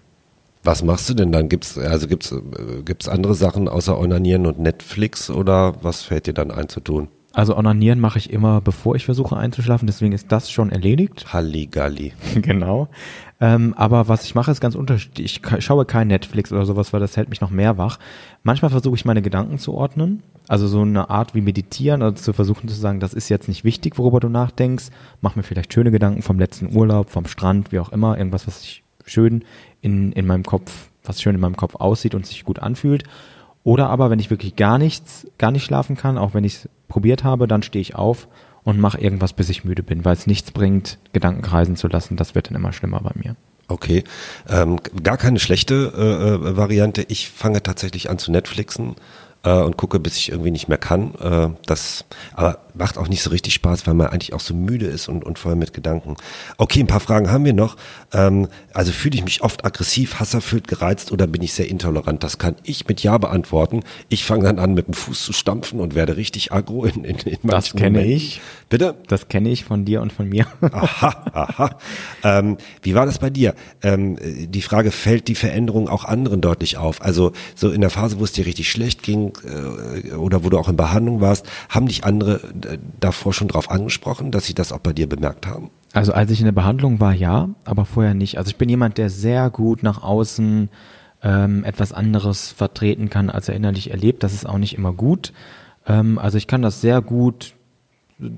Was 0.64 0.82
machst 0.82 1.08
du 1.08 1.14
denn 1.14 1.32
dann? 1.32 1.48
Gibt's 1.48 1.78
also 1.78 2.08
gibt's 2.08 2.32
äh, 2.32 2.82
gibt's 2.84 3.08
andere 3.08 3.34
Sachen 3.34 3.68
außer 3.68 3.98
Onanieren 3.98 4.46
und 4.46 4.58
Netflix 4.58 5.30
oder 5.30 5.74
was 5.82 6.02
fällt 6.02 6.26
dir 6.26 6.34
dann 6.34 6.50
ein 6.50 6.68
zu 6.68 6.80
tun? 6.80 7.08
Also 7.34 7.56
Onanieren 7.56 8.00
mache 8.00 8.18
ich 8.18 8.30
immer, 8.32 8.60
bevor 8.60 8.96
ich 8.96 9.04
versuche 9.04 9.36
einzuschlafen, 9.36 9.86
deswegen 9.86 10.12
ist 10.12 10.32
das 10.32 10.50
schon 10.50 10.70
erledigt. 10.70 11.32
Halligalli. 11.32 12.12
genau. 12.36 12.88
Ähm, 13.40 13.74
aber 13.76 14.08
was 14.08 14.24
ich 14.24 14.34
mache, 14.34 14.50
ist 14.50 14.60
ganz 14.60 14.74
unterschiedlich. 14.74 15.40
Ich 15.58 15.64
schaue 15.64 15.84
kein 15.84 16.08
Netflix 16.08 16.52
oder 16.52 16.64
sowas, 16.64 16.92
weil 16.92 17.00
das 17.00 17.16
hält 17.16 17.28
mich 17.28 17.40
noch 17.40 17.50
mehr 17.50 17.76
wach. 17.76 17.98
Manchmal 18.42 18.70
versuche 18.70 18.96
ich 18.96 19.04
meine 19.04 19.22
Gedanken 19.22 19.58
zu 19.58 19.74
ordnen. 19.74 20.22
Also 20.48 20.66
so 20.66 20.80
eine 20.80 21.10
Art 21.10 21.34
wie 21.34 21.42
meditieren, 21.42 22.00
also 22.00 22.16
zu 22.16 22.32
versuchen 22.32 22.68
zu 22.68 22.74
sagen, 22.74 23.00
das 23.00 23.12
ist 23.12 23.28
jetzt 23.28 23.48
nicht 23.48 23.62
wichtig, 23.62 23.98
worüber 23.98 24.18
du 24.18 24.30
nachdenkst. 24.30 24.86
Mach 25.20 25.36
mir 25.36 25.42
vielleicht 25.42 25.74
schöne 25.74 25.90
Gedanken 25.90 26.22
vom 26.22 26.38
letzten 26.38 26.74
Urlaub, 26.74 27.10
vom 27.10 27.26
Strand, 27.26 27.70
wie 27.70 27.78
auch 27.78 27.90
immer. 27.90 28.16
Irgendwas, 28.16 28.46
was 28.46 28.62
sich 28.62 28.82
schön 29.04 29.44
in, 29.82 30.12
in 30.12 30.26
meinem 30.26 30.44
Kopf, 30.44 30.88
was 31.04 31.20
schön 31.20 31.34
in 31.34 31.40
meinem 31.40 31.56
Kopf 31.56 31.74
aussieht 31.74 32.14
und 32.14 32.26
sich 32.26 32.44
gut 32.44 32.58
anfühlt. 32.58 33.04
Oder 33.62 33.90
aber, 33.90 34.08
wenn 34.08 34.18
ich 34.18 34.30
wirklich 34.30 34.56
gar 34.56 34.78
nichts, 34.78 35.26
gar 35.36 35.50
nicht 35.50 35.64
schlafen 35.64 35.96
kann, 35.96 36.16
auch 36.16 36.32
wenn 36.32 36.44
ich 36.44 36.54
es 36.54 36.68
probiert 36.88 37.24
habe, 37.24 37.46
dann 37.46 37.62
stehe 37.62 37.80
ich 37.80 37.94
auf 37.94 38.28
und 38.64 38.78
mache 38.78 39.00
irgendwas, 39.00 39.32
bis 39.32 39.48
ich 39.48 39.64
müde 39.64 39.82
bin, 39.82 40.04
weil 40.04 40.14
es 40.14 40.26
nichts 40.26 40.50
bringt, 40.50 40.98
Gedanken 41.12 41.42
kreisen 41.42 41.76
zu 41.76 41.88
lassen. 41.88 42.16
Das 42.16 42.34
wird 42.34 42.48
dann 42.48 42.56
immer 42.56 42.72
schlimmer 42.72 43.00
bei 43.00 43.12
mir. 43.14 43.36
Okay, 43.68 44.02
ähm, 44.48 44.78
gar 45.02 45.18
keine 45.18 45.38
schlechte 45.38 45.92
äh, 45.94 46.50
äh 46.50 46.56
Variante. 46.56 47.04
Ich 47.08 47.28
fange 47.28 47.62
tatsächlich 47.62 48.08
an 48.08 48.18
zu 48.18 48.32
Netflixen 48.32 48.96
äh, 49.48 49.62
und 49.62 49.76
gucke, 49.76 49.98
bis 49.98 50.16
ich 50.16 50.30
irgendwie 50.30 50.50
nicht 50.50 50.68
mehr 50.68 50.78
kann. 50.78 51.14
Äh, 51.14 51.48
das 51.66 52.04
aber 52.34 52.58
macht 52.74 52.98
auch 52.98 53.08
nicht 53.08 53.22
so 53.22 53.30
richtig 53.30 53.54
Spaß, 53.54 53.86
weil 53.86 53.94
man 53.94 54.08
eigentlich 54.08 54.32
auch 54.34 54.40
so 54.40 54.54
müde 54.54 54.86
ist 54.86 55.08
und, 55.08 55.24
und 55.24 55.38
voll 55.38 55.56
mit 55.56 55.72
Gedanken. 55.72 56.16
Okay, 56.58 56.80
ein 56.80 56.86
paar 56.86 57.00
Fragen 57.00 57.30
haben 57.30 57.44
wir 57.44 57.52
noch. 57.52 57.76
Ähm, 58.12 58.48
also 58.72 58.92
fühle 58.92 59.16
ich 59.16 59.24
mich 59.24 59.42
oft 59.42 59.64
aggressiv, 59.64 60.20
hasserfüllt, 60.20 60.68
gereizt 60.68 61.10
oder 61.10 61.26
bin 61.26 61.42
ich 61.42 61.54
sehr 61.54 61.68
intolerant? 61.68 62.22
Das 62.22 62.38
kann 62.38 62.56
ich 62.62 62.86
mit 62.86 63.02
Ja 63.02 63.18
beantworten. 63.18 63.82
Ich 64.08 64.24
fange 64.24 64.44
dann 64.44 64.58
an, 64.58 64.74
mit 64.74 64.86
dem 64.86 64.94
Fuß 64.94 65.24
zu 65.24 65.32
stampfen 65.32 65.80
und 65.80 65.94
werde 65.94 66.16
richtig 66.16 66.52
aggro 66.52 66.84
in, 66.84 67.04
in, 67.04 67.16
in 67.16 67.38
Das 67.42 67.72
kenne 67.72 68.04
ich. 68.04 68.40
Bitte? 68.68 68.96
Das 69.08 69.28
kenne 69.28 69.48
ich 69.48 69.64
von 69.64 69.84
dir 69.84 70.02
und 70.02 70.12
von 70.12 70.28
mir. 70.28 70.46
aha, 70.60 71.24
aha. 71.32 71.78
Ähm, 72.22 72.58
wie 72.82 72.94
war 72.94 73.06
das 73.06 73.18
bei 73.18 73.30
dir? 73.30 73.54
Ähm, 73.82 74.18
die 74.22 74.62
Frage, 74.62 74.90
fällt 74.90 75.28
die 75.28 75.34
Veränderung 75.34 75.88
auch 75.88 76.04
anderen 76.04 76.40
deutlich 76.40 76.76
auf? 76.76 77.02
Also 77.02 77.32
so 77.54 77.70
in 77.70 77.80
der 77.80 77.90
Phase, 77.90 78.20
wo 78.20 78.24
es 78.24 78.32
dir 78.32 78.46
richtig 78.46 78.70
schlecht 78.70 79.02
ging 79.02 79.32
äh, 79.44 80.14
oder 80.14 80.44
wo 80.44 80.50
du 80.50 80.58
auch 80.58 80.68
in 80.68 80.76
Behandlung 80.76 81.20
warst, 81.20 81.46
haben 81.68 81.86
dich 81.86 82.04
andere 82.04 82.40
äh, 82.66 82.78
davor 83.00 83.32
schon 83.32 83.48
drauf 83.48 83.70
angesprochen, 83.70 84.30
dass 84.30 84.46
sie 84.46 84.54
das 84.54 84.72
auch 84.72 84.78
bei 84.78 84.92
dir 84.92 85.08
bemerkt 85.08 85.46
haben? 85.46 85.70
Also 85.92 86.12
als 86.12 86.30
ich 86.30 86.40
in 86.40 86.44
der 86.44 86.52
Behandlung 86.52 87.00
war, 87.00 87.14
ja, 87.14 87.48
aber 87.64 87.84
vorher 87.84 88.14
nicht. 88.14 88.38
Also 88.38 88.50
ich 88.50 88.56
bin 88.56 88.68
jemand, 88.68 88.98
der 88.98 89.10
sehr 89.10 89.50
gut 89.50 89.82
nach 89.82 90.02
außen 90.02 90.68
ähm, 91.22 91.64
etwas 91.64 91.92
anderes 91.92 92.50
vertreten 92.50 93.10
kann, 93.10 93.30
als 93.30 93.48
er 93.48 93.56
innerlich 93.56 93.90
erlebt. 93.90 94.22
Das 94.22 94.34
ist 94.34 94.48
auch 94.48 94.58
nicht 94.58 94.76
immer 94.76 94.92
gut. 94.92 95.32
Ähm, 95.86 96.18
also 96.18 96.38
ich 96.38 96.46
kann 96.46 96.62
das 96.62 96.80
sehr 96.80 97.00
gut 97.00 97.54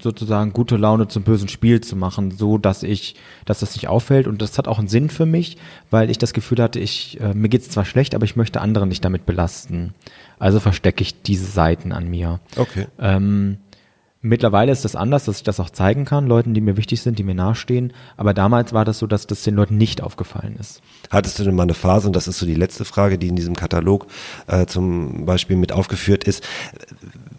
sozusagen 0.03 0.53
gute 0.53 0.77
Laune 0.77 1.09
zum 1.09 1.23
bösen 1.23 1.49
Spiel 1.49 1.81
zu 1.81 1.97
machen, 1.97 2.31
so 2.31 2.59
dass 2.59 2.83
ich, 2.83 3.15
dass 3.47 3.61
das 3.61 3.75
nicht 3.75 3.89
auffällt 3.89 4.27
und 4.27 4.43
das 4.43 4.59
hat 4.59 4.69
auch 4.69 4.79
einen 4.79 4.89
Sinn 4.89 5.09
für 5.09 5.27
mich, 5.27 5.57
weil 5.91 6.11
ich 6.11 6.19
das 6.19 6.33
Gefühl 6.33 6.63
hatte, 6.63 6.79
ich 6.79 7.19
äh, 7.21 7.33
mir 7.35 7.49
geht's 7.49 7.71
zwar 7.71 7.85
schlecht, 7.85 8.15
aber 8.15 8.25
ich 8.25 8.37
möchte 8.37 8.61
andere 8.61 8.87
nicht 8.87 9.05
damit 9.05 9.27
belasten. 9.27 9.95
Also 10.39 10.61
verstecke 10.61 11.03
ich 11.03 11.23
diese 11.23 11.47
Seiten 11.47 11.93
an 11.93 12.09
mir. 12.09 12.41
Okay. 12.57 12.87
Ähm, 12.99 13.59
Mittlerweile 14.23 14.71
ist 14.71 14.85
das 14.85 14.97
anders, 14.97 15.25
dass 15.25 15.39
ich 15.39 15.45
das 15.45 15.61
auch 15.61 15.71
zeigen 15.71 16.05
kann, 16.05 16.27
Leuten, 16.27 16.53
die 16.53 16.61
mir 16.61 16.77
wichtig 16.77 17.01
sind, 17.01 17.19
die 17.19 17.23
mir 17.23 17.35
nahestehen. 17.35 17.95
Aber 18.19 18.35
damals 18.35 18.75
war 18.75 18.85
das 18.85 18.99
so, 18.99 19.07
dass 19.07 19.27
das 19.27 19.43
den 19.45 19.55
Leuten 19.55 19.79
nicht 19.79 20.03
aufgefallen 20.03 20.57
ist. 20.61 20.83
Hattest 21.09 21.39
du 21.39 21.45
denn 21.45 21.55
mal 21.55 21.63
eine 21.63 21.73
Phase, 21.73 22.07
und 22.07 22.15
das 22.15 22.29
ist 22.29 22.39
so 22.39 22.45
die 22.45 22.55
letzte 22.55 22.85
Frage, 22.85 23.17
die 23.17 23.29
in 23.29 23.37
diesem 23.37 23.57
Katalog 23.57 24.09
äh, 24.47 24.67
zum 24.67 25.25
Beispiel 25.25 25.57
mit 25.57 25.73
aufgeführt 25.73 26.25
ist, 26.25 26.47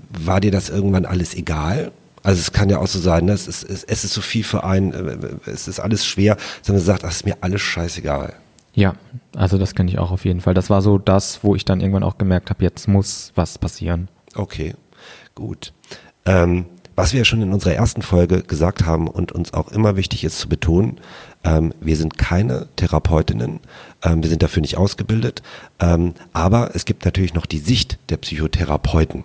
war 0.09 0.41
dir 0.41 0.49
das 0.49 0.69
irgendwann 0.69 1.05
alles 1.05 1.35
egal? 1.35 1.91
Also 2.23 2.39
es 2.39 2.51
kann 2.51 2.69
ja 2.69 2.79
auch 2.79 2.87
so 2.87 2.99
sein, 2.99 3.25
ne? 3.25 3.33
es, 3.33 3.47
ist, 3.47 3.63
es, 3.63 3.83
ist 3.83 4.13
so 4.13 4.21
viel 4.21 4.43
für 4.43 4.63
einen, 4.63 4.93
äh, 4.93 5.49
es 5.49 5.67
ist 5.67 5.79
alles 5.79 6.05
schwer, 6.05 6.37
sondern 6.61 6.83
sagt, 6.83 7.03
das 7.03 7.17
ist 7.17 7.25
mir 7.25 7.37
alles 7.41 7.61
scheißegal. 7.61 8.33
Ja, 8.73 8.95
also 9.35 9.57
das 9.57 9.75
kenne 9.75 9.89
ich 9.89 9.99
auch 9.99 10.11
auf 10.11 10.23
jeden 10.23 10.41
Fall. 10.41 10.53
Das 10.53 10.69
war 10.69 10.81
so 10.81 10.97
das, 10.97 11.43
wo 11.43 11.55
ich 11.55 11.65
dann 11.65 11.81
irgendwann 11.81 12.03
auch 12.03 12.17
gemerkt 12.17 12.49
habe, 12.49 12.63
jetzt 12.63 12.87
muss 12.87 13.31
was 13.35 13.57
passieren. 13.57 14.07
Okay, 14.35 14.75
gut. 15.35 15.73
Ähm, 16.25 16.65
was 16.95 17.13
wir 17.13 17.19
ja 17.19 17.25
schon 17.25 17.41
in 17.41 17.53
unserer 17.53 17.73
ersten 17.73 18.01
Folge 18.01 18.43
gesagt 18.43 18.85
haben 18.85 19.07
und 19.07 19.31
uns 19.31 19.53
auch 19.53 19.71
immer 19.71 19.95
wichtig 19.95 20.23
ist 20.23 20.39
zu 20.39 20.47
betonen, 20.47 20.99
ähm, 21.43 21.73
wir 21.79 21.97
sind 21.97 22.17
keine 22.17 22.67
Therapeutinnen, 22.75 23.59
ähm, 24.03 24.21
wir 24.21 24.29
sind 24.29 24.43
dafür 24.43 24.61
nicht 24.61 24.77
ausgebildet, 24.77 25.41
ähm, 25.79 26.13
aber 26.33 26.75
es 26.75 26.85
gibt 26.85 27.05
natürlich 27.05 27.33
noch 27.33 27.45
die 27.45 27.59
Sicht 27.59 27.97
der 28.09 28.17
Psychotherapeuten. 28.17 29.23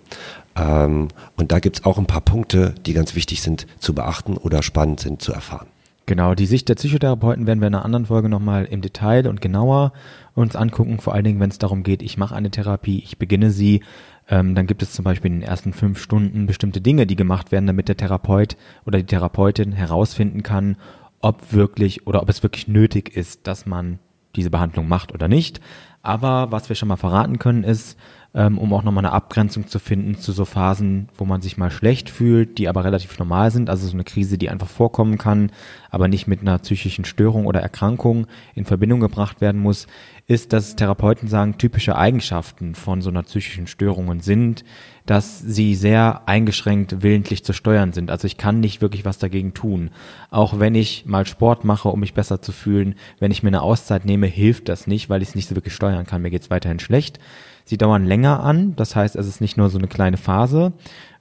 Ähm, 0.57 1.09
und 1.37 1.53
da 1.53 1.59
gibt 1.59 1.79
es 1.79 1.85
auch 1.85 1.99
ein 1.99 2.07
paar 2.07 2.21
Punkte, 2.21 2.75
die 2.85 2.93
ganz 2.93 3.15
wichtig 3.15 3.43
sind 3.43 3.67
zu 3.79 3.95
beachten 3.95 4.37
oder 4.37 4.63
spannend 4.63 5.01
sind 5.01 5.23
zu 5.23 5.33
erfahren. 5.33 5.69
Genau, 6.07 6.37
die 6.37 6.47
Sicht 6.47 6.69
der 6.69 6.77
Psychotherapeuten 6.77 7.49
werden 7.49 7.61
wir 7.61 7.67
in 7.67 7.75
einer 7.75 7.85
anderen 7.85 8.07
Folge 8.07 8.29
nochmal 8.29 8.65
im 8.67 8.81
Detail 8.81 9.27
und 9.27 9.41
genauer 9.41 9.93
uns 10.35 10.55
angucken, 10.55 11.01
vor 11.01 11.15
allen 11.15 11.25
Dingen, 11.25 11.41
wenn 11.41 11.51
es 11.51 11.59
darum 11.59 11.83
geht, 11.83 12.01
ich 12.01 12.17
mache 12.17 12.35
eine 12.35 12.51
Therapie, 12.51 13.01
ich 13.01 13.19
beginne 13.19 13.51
sie, 13.51 13.83
ähm, 14.29 14.55
dann 14.55 14.69
gibt 14.69 14.83
es 14.83 14.93
zum 14.93 15.05
Beispiel 15.05 15.33
in 15.33 15.41
den 15.41 15.49
ersten 15.49 15.73
fünf 15.73 16.01
Stunden 16.01 16.47
bestimmte 16.47 16.81
Dinge, 16.81 17.07
die 17.07 17.17
gemacht 17.17 17.51
werden, 17.51 17.67
damit 17.67 17.89
der 17.89 17.97
Therapeut 17.97 18.57
oder 18.85 18.99
die 18.99 19.07
Therapeutin 19.07 19.73
herausfinden 19.73 20.45
kann, 20.45 20.77
ob 21.21 21.53
wirklich 21.53 22.07
oder 22.07 22.23
ob 22.23 22.29
es 22.29 22.45
wirklich 22.45 22.69
nötig 22.69 23.17
ist, 23.17 23.49
dass 23.49 23.67
man 23.67 23.99
diese 24.37 24.51
Behandlung 24.51 24.87
macht 24.87 25.13
oder 25.13 25.27
nicht. 25.27 25.61
Aber 26.03 26.53
was 26.53 26.69
wir 26.69 26.77
schon 26.77 26.89
mal 26.89 26.97
verraten 26.97 27.41
können, 27.41 27.65
ist, 27.65 27.99
ähm, 28.37 28.59
um 28.59 28.73
auch 28.75 28.83
nochmal 28.83 29.05
eine 29.05 29.15
Abgrenzung 29.15 29.67
zu 29.67 29.79
finden 29.79 30.19
zu 30.19 30.31
so 30.31 30.45
Phasen, 30.45 31.09
wo 31.17 31.25
man 31.25 31.41
sich 31.41 31.57
mal 31.57 31.71
schlecht 31.71 32.11
fühlt, 32.11 32.59
die 32.59 32.69
aber 32.69 32.85
relativ 32.85 33.19
normal 33.19 33.51
sind, 33.51 33.71
also 33.71 33.87
so 33.87 33.95
eine 33.95 34.05
Krise, 34.05 34.37
die 34.37 34.51
einfach 34.51 34.69
vorkommen 34.69 35.17
kann, 35.17 35.51
aber 35.91 36.07
nicht 36.07 36.27
mit 36.27 36.43
einer 36.43 36.59
psychischen 36.59 37.07
Störung 37.07 37.47
oder 37.47 37.61
Erkrankung 37.61 38.27
in 38.55 38.67
Verbindung 38.67 39.01
gebracht 39.01 39.41
werden 39.41 39.61
muss, 39.61 39.87
ist, 40.27 40.53
dass 40.53 40.77
Therapeuten 40.77 41.29
sagen, 41.29 41.57
typische 41.57 41.97
Eigenschaften 41.97 42.75
von 42.75 43.01
so 43.01 43.09
einer 43.09 43.23
psychischen 43.23 43.67
Störung 43.67 44.21
sind, 44.21 44.65
dass 45.07 45.39
sie 45.39 45.75
sehr 45.75 46.23
eingeschränkt 46.27 47.03
willentlich 47.03 47.43
zu 47.43 47.55
steuern 47.55 47.95
sind. 47.95 48.11
Also 48.11 48.27
ich 48.27 48.37
kann 48.37 48.61
nicht 48.61 48.83
wirklich 48.83 49.07
was 49.07 49.19
dagegen 49.19 49.55
tun. 49.55 49.91
Auch 50.31 50.59
wenn 50.59 50.75
ich 50.75 51.07
mal 51.07 51.25
Sport 51.25 51.65
mache, 51.65 51.89
um 51.89 52.01
mich 52.01 52.13
besser 52.13 52.43
zu 52.43 52.53
fühlen, 52.53 52.97
wenn 53.19 53.31
ich 53.31 53.43
mir 53.43 53.49
eine 53.49 53.63
Auszeit 53.63 54.05
nehme, 54.05 54.27
hilft 54.27 54.69
das 54.69 54.87
nicht, 54.87 55.09
weil 55.09 55.23
ich 55.23 55.29
es 55.29 55.35
nicht 55.37 55.49
so 55.49 55.55
wirklich 55.55 55.75
steuern 55.75 56.07
kann. 56.07 56.21
Mir 56.21 56.31
geht's 56.31 56.51
weiterhin 56.51 56.81
schlecht. 56.81 57.19
Sie 57.67 57.77
dauern 57.77 58.07
länger 58.07 58.45
an, 58.45 58.75
das 58.77 58.95
heißt, 58.95 59.17
es 59.17 59.27
ist 59.27 59.41
nicht 59.41 59.57
nur 59.57 59.69
so 59.71 59.77
eine 59.77 59.89
kleine 59.89 60.17
Phase. 60.17 60.73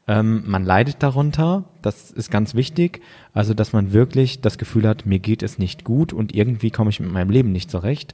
Ähm, 0.08 0.44
man 0.46 0.64
leidet 0.64 1.02
darunter, 1.02 1.64
das 1.82 2.12
ist 2.12 2.30
ganz 2.30 2.54
wichtig. 2.54 3.02
Also, 3.34 3.56
dass 3.56 3.74
man 3.74 3.94
wirklich 3.94 4.42
das 4.42 4.60
Gefühl 4.60 4.88
hat, 4.88 5.08
mir 5.08 5.18
geht 5.18 5.42
es 5.42 5.58
nicht 5.58 5.84
gut 5.84 6.14
und 6.14 6.36
irgendwie 6.36 6.70
komme 6.70 6.92
ich 6.92 7.00
mit 7.00 7.12
meinem 7.12 7.32
Leben 7.32 7.52
nicht 7.52 7.72
zurecht 7.72 8.14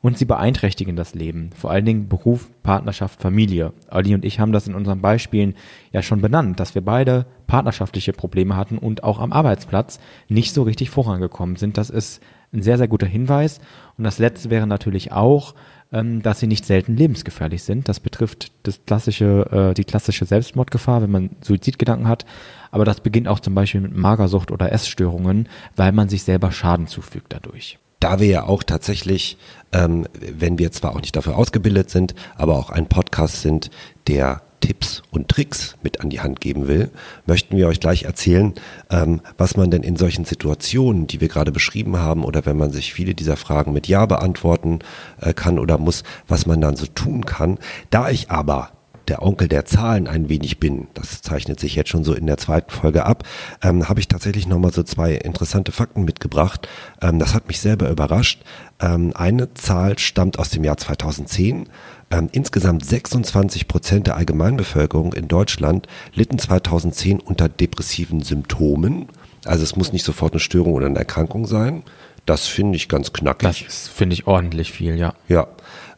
und 0.00 0.16
sie 0.16 0.24
beeinträchtigen 0.24 0.94
das 0.94 1.14
Leben. 1.14 1.50
Vor 1.56 1.72
allen 1.72 1.84
Dingen 1.84 2.08
Beruf, 2.08 2.50
Partnerschaft, 2.62 3.20
Familie. 3.20 3.72
Ali 3.88 4.14
und 4.14 4.24
ich 4.24 4.38
haben 4.38 4.52
das 4.52 4.68
in 4.68 4.76
unseren 4.76 5.00
Beispielen 5.00 5.54
ja 5.90 6.02
schon 6.02 6.20
benannt, 6.20 6.60
dass 6.60 6.76
wir 6.76 6.82
beide 6.82 7.26
partnerschaftliche 7.48 8.12
Probleme 8.12 8.56
hatten 8.56 8.78
und 8.78 9.02
auch 9.02 9.18
am 9.18 9.32
Arbeitsplatz 9.32 9.98
nicht 10.28 10.54
so 10.54 10.62
richtig 10.62 10.90
vorangekommen 10.90 11.56
sind. 11.56 11.78
Das 11.78 11.90
ist 11.90 12.22
ein 12.52 12.62
sehr, 12.62 12.78
sehr 12.78 12.88
guter 12.88 13.06
Hinweis. 13.06 13.60
Und 13.98 14.04
das 14.04 14.18
letzte 14.18 14.50
wäre 14.50 14.68
natürlich 14.68 15.10
auch, 15.10 15.54
ähm, 15.92 16.22
dass 16.22 16.40
sie 16.40 16.46
nicht 16.46 16.64
selten 16.64 16.96
lebensgefährlich 16.96 17.62
sind. 17.62 17.88
Das 17.88 18.00
betrifft 18.00 18.52
das 18.62 18.80
klassische, 18.86 19.70
äh, 19.70 19.74
die 19.74 19.84
klassische 19.84 20.24
Selbstmordgefahr, 20.24 21.02
wenn 21.02 21.10
man 21.10 21.30
Suizidgedanken 21.42 22.08
hat. 22.08 22.24
Aber 22.70 22.84
das 22.84 23.00
beginnt 23.00 23.28
auch 23.28 23.40
zum 23.40 23.54
Beispiel 23.54 23.82
mit 23.82 23.96
Magersucht 23.96 24.50
oder 24.50 24.72
Essstörungen, 24.72 25.48
weil 25.76 25.92
man 25.92 26.08
sich 26.08 26.22
selber 26.22 26.52
Schaden 26.52 26.86
zufügt 26.86 27.32
dadurch 27.32 27.78
da 28.02 28.20
wir 28.20 28.26
ja 28.26 28.44
auch 28.44 28.62
tatsächlich, 28.62 29.36
ähm, 29.72 30.06
wenn 30.20 30.58
wir 30.58 30.72
zwar 30.72 30.94
auch 30.94 31.00
nicht 31.00 31.14
dafür 31.14 31.36
ausgebildet 31.36 31.90
sind, 31.90 32.14
aber 32.36 32.56
auch 32.56 32.70
ein 32.70 32.88
Podcast 32.88 33.42
sind, 33.42 33.70
der 34.08 34.42
Tipps 34.60 35.02
und 35.10 35.28
Tricks 35.28 35.76
mit 35.82 36.00
an 36.00 36.10
die 36.10 36.20
Hand 36.20 36.40
geben 36.40 36.68
will, 36.68 36.90
möchten 37.26 37.56
wir 37.56 37.68
euch 37.68 37.80
gleich 37.80 38.04
erzählen, 38.04 38.54
ähm, 38.90 39.20
was 39.36 39.56
man 39.56 39.70
denn 39.70 39.82
in 39.82 39.96
solchen 39.96 40.24
Situationen, 40.24 41.06
die 41.06 41.20
wir 41.20 41.28
gerade 41.28 41.52
beschrieben 41.52 41.98
haben, 41.98 42.24
oder 42.24 42.46
wenn 42.46 42.56
man 42.56 42.70
sich 42.70 42.92
viele 42.92 43.14
dieser 43.14 43.36
Fragen 43.36 43.72
mit 43.72 43.88
Ja 43.88 44.06
beantworten 44.06 44.80
äh, 45.20 45.34
kann 45.34 45.58
oder 45.58 45.78
muss, 45.78 46.04
was 46.28 46.46
man 46.46 46.60
dann 46.60 46.76
so 46.76 46.86
tun 46.86 47.26
kann. 47.26 47.58
Da 47.90 48.10
ich 48.10 48.30
aber 48.30 48.70
der 49.08 49.22
Onkel 49.22 49.48
der 49.48 49.64
Zahlen 49.64 50.06
ein 50.06 50.28
wenig 50.28 50.58
bin, 50.58 50.88
das 50.94 51.22
zeichnet 51.22 51.60
sich 51.60 51.74
jetzt 51.74 51.90
schon 51.90 52.04
so 52.04 52.14
in 52.14 52.26
der 52.26 52.38
zweiten 52.38 52.70
Folge 52.70 53.04
ab, 53.04 53.24
ähm, 53.62 53.88
habe 53.88 54.00
ich 54.00 54.08
tatsächlich 54.08 54.46
nochmal 54.46 54.72
so 54.72 54.82
zwei 54.82 55.14
interessante 55.14 55.72
Fakten 55.72 56.04
mitgebracht. 56.04 56.68
Ähm, 57.00 57.18
das 57.18 57.34
hat 57.34 57.48
mich 57.48 57.60
selber 57.60 57.90
überrascht. 57.90 58.42
Ähm, 58.80 59.12
eine 59.14 59.54
Zahl 59.54 59.98
stammt 59.98 60.38
aus 60.38 60.50
dem 60.50 60.64
Jahr 60.64 60.76
2010. 60.76 61.68
Ähm, 62.10 62.28
insgesamt 62.32 62.84
26 62.84 63.68
Prozent 63.68 64.06
der 64.06 64.16
Allgemeinbevölkerung 64.16 65.12
in 65.12 65.28
Deutschland 65.28 65.86
litten 66.12 66.38
2010 66.38 67.20
unter 67.20 67.48
depressiven 67.48 68.22
Symptomen. 68.22 69.08
Also 69.44 69.64
es 69.64 69.76
muss 69.76 69.92
nicht 69.92 70.04
sofort 70.04 70.34
eine 70.34 70.40
Störung 70.40 70.74
oder 70.74 70.86
eine 70.86 70.98
Erkrankung 70.98 71.46
sein. 71.46 71.82
Das 72.26 72.46
finde 72.46 72.76
ich 72.76 72.88
ganz 72.88 73.12
knackig. 73.12 73.64
Das 73.66 73.88
finde 73.88 74.14
ich 74.14 74.26
ordentlich 74.26 74.72
viel, 74.72 74.96
ja. 74.96 75.14
Ja. 75.28 75.48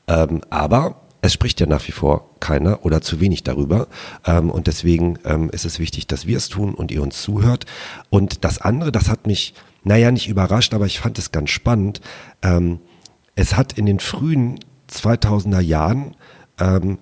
Ähm, 0.06 0.40
aber 0.50 0.96
es 1.24 1.32
spricht 1.32 1.58
ja 1.58 1.66
nach 1.66 1.88
wie 1.88 1.92
vor 1.92 2.28
keiner 2.38 2.84
oder 2.84 3.00
zu 3.00 3.18
wenig 3.18 3.44
darüber. 3.44 3.88
Ähm, 4.26 4.50
und 4.50 4.66
deswegen 4.66 5.18
ähm, 5.24 5.48
ist 5.48 5.64
es 5.64 5.78
wichtig, 5.78 6.06
dass 6.06 6.26
wir 6.26 6.36
es 6.36 6.50
tun 6.50 6.74
und 6.74 6.92
ihr 6.92 7.02
uns 7.02 7.22
zuhört. 7.22 7.64
Und 8.10 8.44
das 8.44 8.58
andere, 8.58 8.92
das 8.92 9.08
hat 9.08 9.26
mich, 9.26 9.54
naja, 9.84 10.10
nicht 10.10 10.28
überrascht, 10.28 10.74
aber 10.74 10.84
ich 10.84 11.00
fand 11.00 11.18
es 11.18 11.32
ganz 11.32 11.48
spannend. 11.48 12.02
Ähm, 12.42 12.78
es 13.36 13.56
hat 13.56 13.72
in 13.72 13.86
den 13.86 14.00
frühen 14.00 14.60
2000er 14.90 15.60
Jahren 15.60 16.14
ähm, 16.60 16.98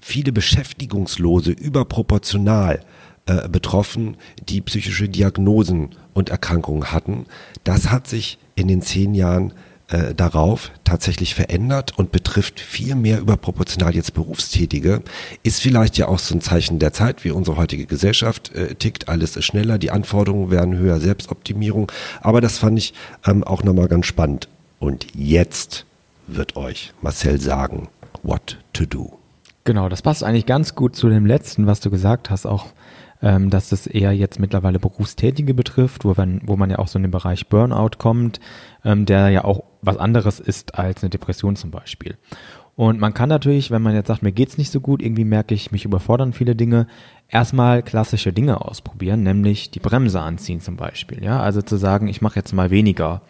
viele 0.00 0.30
Beschäftigungslose 0.30 1.50
überproportional 1.50 2.78
äh, 3.26 3.48
betroffen, 3.48 4.18
die 4.48 4.60
psychische 4.60 5.08
Diagnosen 5.08 5.96
und 6.14 6.30
Erkrankungen 6.30 6.92
hatten. 6.92 7.26
Das 7.64 7.90
hat 7.90 8.06
sich 8.06 8.38
in 8.54 8.68
den 8.68 8.82
zehn 8.82 9.14
Jahren 9.14 9.52
äh, 9.92 10.14
darauf 10.14 10.70
tatsächlich 10.84 11.34
verändert 11.34 11.98
und 11.98 12.12
betrifft 12.12 12.60
viel 12.60 12.94
mehr 12.94 13.20
überproportional 13.20 13.94
jetzt 13.94 14.14
Berufstätige. 14.14 15.02
Ist 15.42 15.60
vielleicht 15.60 15.98
ja 15.98 16.08
auch 16.08 16.18
so 16.18 16.34
ein 16.34 16.40
Zeichen 16.40 16.78
der 16.78 16.94
Zeit, 16.94 17.24
wie 17.24 17.30
unsere 17.30 17.58
heutige 17.58 17.84
Gesellschaft 17.84 18.54
äh, 18.54 18.74
tickt. 18.74 19.08
Alles 19.10 19.36
ist 19.36 19.44
schneller, 19.44 19.76
die 19.76 19.90
Anforderungen 19.90 20.50
werden 20.50 20.78
höher, 20.78 20.98
Selbstoptimierung. 20.98 21.92
Aber 22.22 22.40
das 22.40 22.56
fand 22.56 22.78
ich 22.78 22.94
ähm, 23.26 23.44
auch 23.44 23.62
nochmal 23.62 23.88
ganz 23.88 24.06
spannend. 24.06 24.48
Und 24.78 25.06
jetzt 25.14 25.84
wird 26.26 26.56
euch 26.56 26.94
Marcel 27.02 27.38
sagen, 27.38 27.88
what 28.22 28.58
to 28.72 28.86
do. 28.86 29.12
Genau, 29.64 29.90
das 29.90 30.00
passt 30.00 30.24
eigentlich 30.24 30.46
ganz 30.46 30.74
gut 30.74 30.96
zu 30.96 31.10
dem 31.10 31.26
letzten, 31.26 31.66
was 31.66 31.80
du 31.80 31.90
gesagt 31.90 32.30
hast, 32.30 32.46
auch 32.46 32.66
ähm, 33.22 33.50
dass 33.50 33.68
das 33.68 33.86
eher 33.86 34.12
jetzt 34.12 34.40
mittlerweile 34.40 34.78
Berufstätige 34.78 35.54
betrifft, 35.54 36.04
wo, 36.04 36.14
man, 36.16 36.40
wo 36.44 36.56
man 36.56 36.70
ja 36.70 36.78
auch 36.78 36.88
so 36.88 36.98
in 36.98 37.04
den 37.04 37.12
Bereich 37.12 37.48
Burnout 37.48 37.98
kommt, 37.98 38.40
ähm, 38.84 39.06
der 39.06 39.30
ja 39.30 39.44
auch 39.44 39.62
was 39.80 39.96
anderes 39.96 40.40
ist 40.40 40.78
als 40.78 41.02
eine 41.02 41.10
Depression 41.10 41.56
zum 41.56 41.70
Beispiel. 41.70 42.16
Und 42.74 42.98
man 42.98 43.12
kann 43.12 43.28
natürlich, 43.28 43.70
wenn 43.70 43.82
man 43.82 43.94
jetzt 43.94 44.08
sagt, 44.08 44.22
mir 44.22 44.32
geht's 44.32 44.56
nicht 44.56 44.72
so 44.72 44.80
gut, 44.80 45.02
irgendwie 45.02 45.24
merke 45.24 45.54
ich, 45.54 45.72
mich 45.72 45.84
überfordern 45.84 46.32
viele 46.32 46.56
Dinge, 46.56 46.86
erstmal 47.28 47.82
klassische 47.82 48.32
Dinge 48.32 48.62
ausprobieren, 48.62 49.22
nämlich 49.22 49.70
die 49.70 49.80
Bremse 49.80 50.20
anziehen 50.20 50.60
zum 50.60 50.76
Beispiel. 50.76 51.22
Ja, 51.22 51.40
also 51.40 51.60
zu 51.60 51.76
sagen, 51.76 52.08
ich 52.08 52.22
mache 52.22 52.36
jetzt 52.36 52.52
mal 52.52 52.70
weniger. 52.70 53.22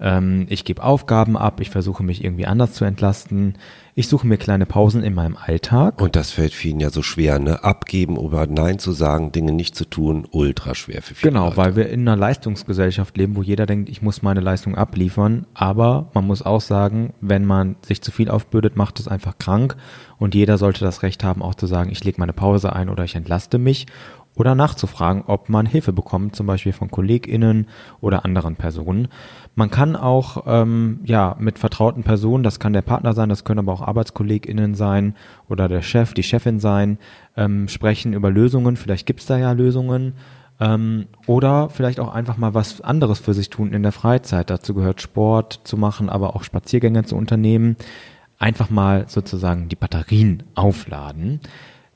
Ähm, 0.00 0.46
ich 0.48 0.64
gebe 0.64 0.82
Aufgaben 0.82 1.36
ab, 1.36 1.60
ich 1.60 1.70
versuche 1.70 2.02
mich 2.02 2.24
irgendwie 2.24 2.46
anders 2.46 2.72
zu 2.72 2.84
entlasten. 2.84 3.54
Ich 3.96 4.08
suche 4.08 4.26
mir 4.26 4.38
kleine 4.38 4.66
Pausen 4.66 5.04
in 5.04 5.14
meinem 5.14 5.36
Alltag. 5.36 6.00
Und 6.00 6.16
das 6.16 6.32
fällt 6.32 6.52
vielen 6.52 6.80
ja 6.80 6.90
so 6.90 7.02
schwer, 7.02 7.38
ne? 7.38 7.62
Abgeben 7.62 8.16
oder 8.16 8.48
Nein 8.48 8.80
zu 8.80 8.90
sagen, 8.90 9.30
Dinge 9.30 9.52
nicht 9.52 9.76
zu 9.76 9.84
tun, 9.84 10.26
ultra 10.32 10.74
schwer 10.74 11.00
für 11.00 11.14
viele. 11.14 11.30
Genau, 11.30 11.44
Leute. 11.44 11.56
weil 11.56 11.76
wir 11.76 11.88
in 11.90 12.00
einer 12.00 12.16
Leistungsgesellschaft 12.16 13.16
leben, 13.16 13.36
wo 13.36 13.42
jeder 13.42 13.66
denkt, 13.66 13.88
ich 13.88 14.02
muss 14.02 14.20
meine 14.20 14.40
Leistung 14.40 14.74
abliefern. 14.74 15.46
Aber 15.54 16.10
man 16.12 16.26
muss 16.26 16.42
auch 16.42 16.60
sagen, 16.60 17.14
wenn 17.20 17.44
man 17.44 17.76
sich 17.82 18.02
zu 18.02 18.10
viel 18.10 18.28
aufbürdet, 18.28 18.76
macht 18.76 18.98
es 18.98 19.06
einfach 19.06 19.38
krank. 19.38 19.76
Und 20.18 20.34
jeder 20.34 20.58
sollte 20.58 20.84
das 20.84 21.02
Recht 21.02 21.22
haben, 21.22 21.40
auch 21.42 21.54
zu 21.54 21.66
sagen, 21.66 21.90
ich 21.92 22.02
lege 22.02 22.18
meine 22.18 22.32
Pause 22.32 22.72
ein 22.72 22.88
oder 22.88 23.04
ich 23.04 23.14
entlaste 23.14 23.58
mich 23.58 23.86
oder 24.36 24.54
nachzufragen, 24.54 25.24
ob 25.26 25.48
man 25.48 25.66
Hilfe 25.66 25.92
bekommt, 25.92 26.34
zum 26.34 26.46
Beispiel 26.46 26.72
von 26.72 26.90
KollegInnen 26.90 27.68
oder 28.00 28.24
anderen 28.24 28.56
Personen. 28.56 29.08
Man 29.54 29.70
kann 29.70 29.94
auch 29.94 30.44
ähm, 30.46 31.00
ja 31.04 31.36
mit 31.38 31.58
vertrauten 31.58 32.02
Personen, 32.02 32.42
das 32.42 32.58
kann 32.58 32.72
der 32.72 32.82
Partner 32.82 33.12
sein, 33.12 33.28
das 33.28 33.44
können 33.44 33.60
aber 33.60 33.72
auch 33.72 33.82
ArbeitskollegInnen 33.82 34.74
sein 34.74 35.14
oder 35.48 35.68
der 35.68 35.82
Chef, 35.82 36.14
die 36.14 36.24
Chefin 36.24 36.58
sein, 36.58 36.98
ähm, 37.36 37.68
sprechen 37.68 38.12
über 38.12 38.30
Lösungen. 38.30 38.76
Vielleicht 38.76 39.06
gibt's 39.06 39.26
da 39.26 39.38
ja 39.38 39.52
Lösungen. 39.52 40.14
Ähm, 40.60 41.06
oder 41.26 41.68
vielleicht 41.68 41.98
auch 41.98 42.14
einfach 42.14 42.36
mal 42.36 42.54
was 42.54 42.80
anderes 42.80 43.18
für 43.18 43.34
sich 43.34 43.50
tun 43.50 43.72
in 43.72 43.82
der 43.82 43.92
Freizeit. 43.92 44.50
Dazu 44.50 44.74
gehört 44.74 45.00
Sport 45.00 45.60
zu 45.64 45.76
machen, 45.76 46.08
aber 46.08 46.36
auch 46.36 46.44
Spaziergänge 46.44 47.04
zu 47.04 47.16
unternehmen. 47.16 47.76
Einfach 48.38 48.70
mal 48.70 49.04
sozusagen 49.08 49.68
die 49.68 49.76
Batterien 49.76 50.44
aufladen. 50.54 51.40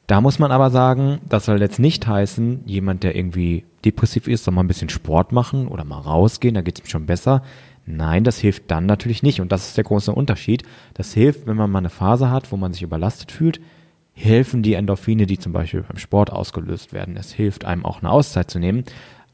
Da 0.09 0.23
muss 0.23 0.39
man 0.39 0.51
aber 0.53 0.71
sagen, 0.71 1.21
das 1.29 1.45
soll 1.45 1.61
jetzt 1.61 1.79
nicht 1.79 2.07
heißen, 2.07 2.63
jemand, 2.65 3.03
der 3.03 3.15
irgendwie 3.15 3.65
depressiv 3.85 4.27
ist, 4.27 4.43
soll 4.43 4.55
mal 4.55 4.63
ein 4.63 4.69
bisschen 4.69 4.89
Sport 4.89 5.33
machen 5.33 5.69
oder 5.69 5.85
mal 5.85 6.01
rausgehen, 6.01 6.55
da 6.55 6.63
geht 6.63 6.79
es 6.79 6.85
ihm 6.85 6.89
schon 6.89 7.05
besser. 7.05 7.43
Nein, 7.85 8.25
das 8.25 8.39
hilft 8.39 8.71
dann 8.71 8.87
natürlich 8.87 9.23
nicht. 9.23 9.43
Und 9.43 9.53
das 9.53 9.69
ist 9.69 9.77
der 9.77 9.85
große 9.85 10.11
Unterschied. 10.11 10.63
Das 10.95 11.13
hilft, 11.13 11.47
wenn 11.47 11.57
man 11.57 11.71
mal 11.71 11.81
eine 11.81 11.91
Phase 11.91 12.31
hat, 12.31 12.51
wo 12.51 12.57
man 12.57 12.73
sich 12.73 12.83
überlastet 12.83 13.31
fühlt, 13.31 13.61
helfen 14.15 14.63
die 14.63 14.75
Endorphine, 14.75 15.27
die 15.27 15.39
zum 15.39 15.53
Beispiel 15.53 15.83
beim 15.83 15.99
Sport 15.99 16.33
ausgelöst 16.33 16.95
werden. 16.95 17.19
Es 17.19 17.33
hilft 17.33 17.67
einem 17.67 17.85
auch 17.85 18.01
eine 18.01 18.11
Auszeit 18.11 18.51
zu 18.51 18.59
nehmen. 18.59 18.85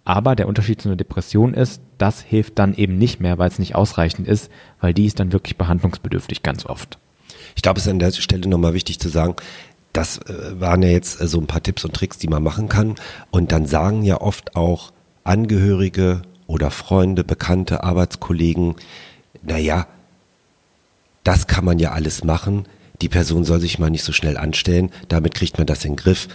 Aber 0.05 0.35
der 0.35 0.49
Unterschied 0.49 0.83
zu 0.83 0.89
einer 0.89 0.97
Depression 0.97 1.55
ist, 1.55 1.83
das 1.99 2.21
hilft 2.21 2.59
dann 2.59 2.75
eben 2.75 2.99
nicht 2.99 3.21
mehr, 3.21 3.39
weil 3.39 3.49
es 3.49 3.61
nicht 3.61 3.77
ausreichend 3.77 4.27
ist, 4.27 4.51
weil 4.81 4.93
die 4.93 5.07
ist 5.07 5.21
dann 5.21 5.33
wirklich 5.33 5.57
behandlungsbedürftig 5.57 6.43
ganz 6.43 6.67
oft. 6.67 6.99
Ich 7.57 7.63
glaube, 7.63 7.79
es 7.79 7.87
ist 7.87 7.93
an 7.93 8.01
der 8.01 8.11
Stelle 8.11 8.49
nochmal 8.49 8.75
wichtig 8.75 8.99
zu 8.99 9.09
sagen, 9.09 9.37
das 9.95 10.19
äh, 10.19 10.61
waren 10.61 10.83
ja 10.83 10.91
jetzt 10.91 11.21
äh, 11.21 11.27
so 11.27 11.41
ein 11.41 11.47
paar 11.47 11.63
Tipps 11.63 11.85
und 11.87 11.95
Tricks, 11.95 12.19
die 12.19 12.29
man 12.29 12.43
machen 12.43 12.69
kann. 12.69 12.97
Und 13.31 13.53
dann 13.53 13.65
sagen 13.67 14.03
ja 14.03 14.21
oft 14.21 14.57
auch 14.57 14.93
Angehörige 15.23 16.21
oder 16.47 16.71
Freunde, 16.71 17.25
Bekannte, 17.25 17.83
Arbeitskollegen, 17.83 18.75
naja, 19.43 19.87
das 21.23 21.47
kann 21.47 21.65
man 21.65 21.79
ja 21.79 21.93
alles 21.93 22.25
machen. 22.25 22.67
Die 23.01 23.09
Person 23.09 23.45
soll 23.45 23.61
sich 23.61 23.79
mal 23.79 23.91
nicht 23.91 24.05
so 24.05 24.13
schnell 24.13 24.37
anstellen. 24.37 24.91
Damit 25.09 25.35
kriegt 25.35 25.57
man 25.57 25.67
das 25.67 25.85
in 25.85 25.93
den 25.93 25.97
Griff. 25.97 26.29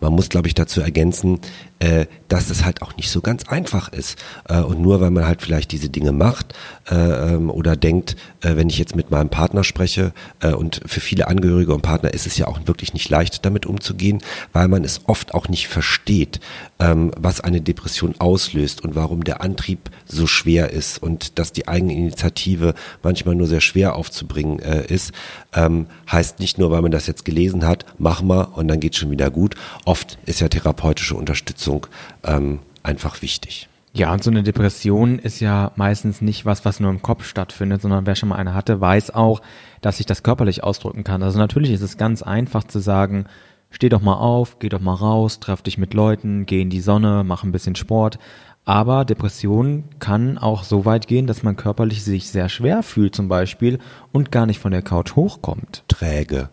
Man 0.00 0.12
muss, 0.12 0.28
glaube 0.28 0.46
ich, 0.46 0.54
dazu 0.54 0.80
ergänzen, 0.80 1.40
äh, 1.78 2.06
dass 2.28 2.50
es 2.50 2.64
halt 2.64 2.82
auch 2.82 2.96
nicht 2.96 3.10
so 3.10 3.20
ganz 3.20 3.44
einfach 3.44 3.92
ist. 3.92 4.18
Äh, 4.48 4.60
und 4.60 4.80
nur 4.80 5.00
weil 5.00 5.10
man 5.10 5.26
halt 5.26 5.42
vielleicht 5.42 5.72
diese 5.72 5.88
Dinge 5.88 6.12
macht 6.12 6.54
äh, 6.90 6.94
ähm, 6.94 7.50
oder 7.50 7.76
denkt, 7.76 8.16
äh, 8.40 8.56
wenn 8.56 8.68
ich 8.68 8.78
jetzt 8.78 8.96
mit 8.96 9.10
meinem 9.10 9.28
Partner 9.28 9.62
spreche 9.62 10.12
äh, 10.40 10.52
und 10.52 10.80
für 10.86 11.00
viele 11.00 11.28
Angehörige 11.28 11.74
und 11.74 11.82
Partner 11.82 12.14
ist 12.14 12.26
es 12.26 12.38
ja 12.38 12.48
auch 12.48 12.60
wirklich 12.64 12.94
nicht 12.94 13.10
leicht, 13.10 13.44
damit 13.44 13.66
umzugehen, 13.66 14.22
weil 14.52 14.68
man 14.68 14.84
es 14.84 15.02
oft 15.06 15.34
auch 15.34 15.48
nicht 15.48 15.68
versteht, 15.68 16.40
ähm, 16.78 17.12
was 17.16 17.40
eine 17.40 17.60
Depression 17.60 18.14
auslöst 18.18 18.82
und 18.82 18.94
warum 18.96 19.24
der 19.24 19.42
Antrieb 19.42 19.90
so 20.06 20.26
schwer 20.26 20.70
ist 20.70 21.02
und 21.02 21.38
dass 21.38 21.52
die 21.52 21.68
eigene 21.68 21.92
Initiative 21.92 22.74
manchmal 23.02 23.34
nur 23.34 23.46
sehr 23.46 23.60
schwer 23.60 23.96
aufzubringen 23.96 24.58
äh, 24.60 24.86
ist, 24.86 25.12
ähm, 25.54 25.86
heißt 26.10 26.40
nicht 26.40 26.58
nur, 26.58 26.70
weil 26.70 26.82
man 26.82 26.90
das 26.90 27.06
jetzt 27.06 27.24
gelesen 27.24 27.66
hat, 27.66 27.84
mach 27.98 28.22
mal 28.22 28.42
und 28.42 28.68
dann 28.68 28.80
geht 28.80 28.96
schon 28.96 29.10
wieder 29.10 29.30
gut. 29.30 29.54
Oft 29.84 30.18
ist 30.26 30.40
ja 30.40 30.48
therapeutische 30.48 31.14
Unterstützung 31.14 31.65
Unterstützung 31.66 31.86
ähm, 32.24 32.60
einfach 32.82 33.22
wichtig. 33.22 33.68
Ja, 33.92 34.12
und 34.12 34.22
so 34.22 34.30
eine 34.30 34.42
Depression 34.42 35.18
ist 35.18 35.40
ja 35.40 35.72
meistens 35.76 36.20
nicht 36.20 36.44
was, 36.44 36.64
was 36.66 36.80
nur 36.80 36.90
im 36.90 37.00
Kopf 37.00 37.24
stattfindet, 37.24 37.80
sondern 37.80 38.04
wer 38.04 38.14
schon 38.14 38.28
mal 38.28 38.36
eine 38.36 38.52
hatte, 38.52 38.80
weiß 38.80 39.14
auch, 39.14 39.40
dass 39.80 39.96
sich 39.96 40.06
das 40.06 40.22
körperlich 40.22 40.62
ausdrücken 40.62 41.02
kann. 41.02 41.22
Also 41.22 41.38
natürlich 41.38 41.70
ist 41.70 41.80
es 41.80 41.96
ganz 41.96 42.22
einfach 42.22 42.64
zu 42.64 42.78
sagen, 42.78 43.24
steh 43.70 43.88
doch 43.88 44.02
mal 44.02 44.16
auf, 44.16 44.58
geh 44.58 44.68
doch 44.68 44.80
mal 44.80 44.94
raus, 44.94 45.40
treff 45.40 45.62
dich 45.62 45.78
mit 45.78 45.94
Leuten, 45.94 46.44
geh 46.44 46.60
in 46.60 46.68
die 46.68 46.80
Sonne, 46.80 47.24
mach 47.24 47.42
ein 47.42 47.52
bisschen 47.52 47.74
Sport. 47.74 48.18
Aber 48.66 49.06
Depression 49.06 49.84
kann 49.98 50.36
auch 50.36 50.64
so 50.64 50.84
weit 50.84 51.06
gehen, 51.06 51.26
dass 51.26 51.42
man 51.42 51.56
körperlich 51.56 52.04
sich 52.04 52.28
sehr 52.28 52.50
schwer 52.50 52.82
fühlt 52.82 53.14
zum 53.14 53.28
Beispiel 53.28 53.78
und 54.12 54.30
gar 54.30 54.44
nicht 54.44 54.58
von 54.58 54.72
der 54.72 54.82
Couch 54.82 55.16
hochkommt. 55.16 55.84
Träge. 55.88 56.50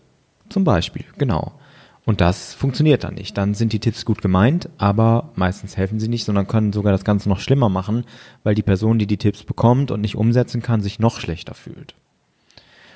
Zum 0.47 0.63
Beispiel, 0.63 1.03
genau. 1.17 1.51
Und 2.05 2.19
das 2.19 2.53
funktioniert 2.53 3.05
dann 3.05 3.15
nicht. 3.15 3.37
Dann 3.37 3.53
sind 3.53 3.71
die 3.71 3.79
Tipps 3.79 4.03
gut 4.03 4.21
gemeint, 4.21 4.69
aber 4.77 5.31
meistens 5.35 5.77
helfen 5.77 5.99
sie 5.99 6.09
nicht, 6.09 6.25
sondern 6.25 6.47
können 6.47 6.73
sogar 6.73 6.91
das 6.91 7.05
Ganze 7.05 7.29
noch 7.29 7.39
schlimmer 7.39 7.69
machen, 7.69 8.03
weil 8.43 8.55
die 8.55 8.61
Person, 8.61 8.99
die 8.99 9.07
die 9.07 9.17
Tipps 9.17 9.43
bekommt 9.43 9.89
und 9.89 10.01
nicht 10.01 10.15
umsetzen 10.15 10.61
kann, 10.61 10.81
sich 10.81 10.99
noch 10.99 11.19
schlechter 11.19 11.53
fühlt. 11.53 11.95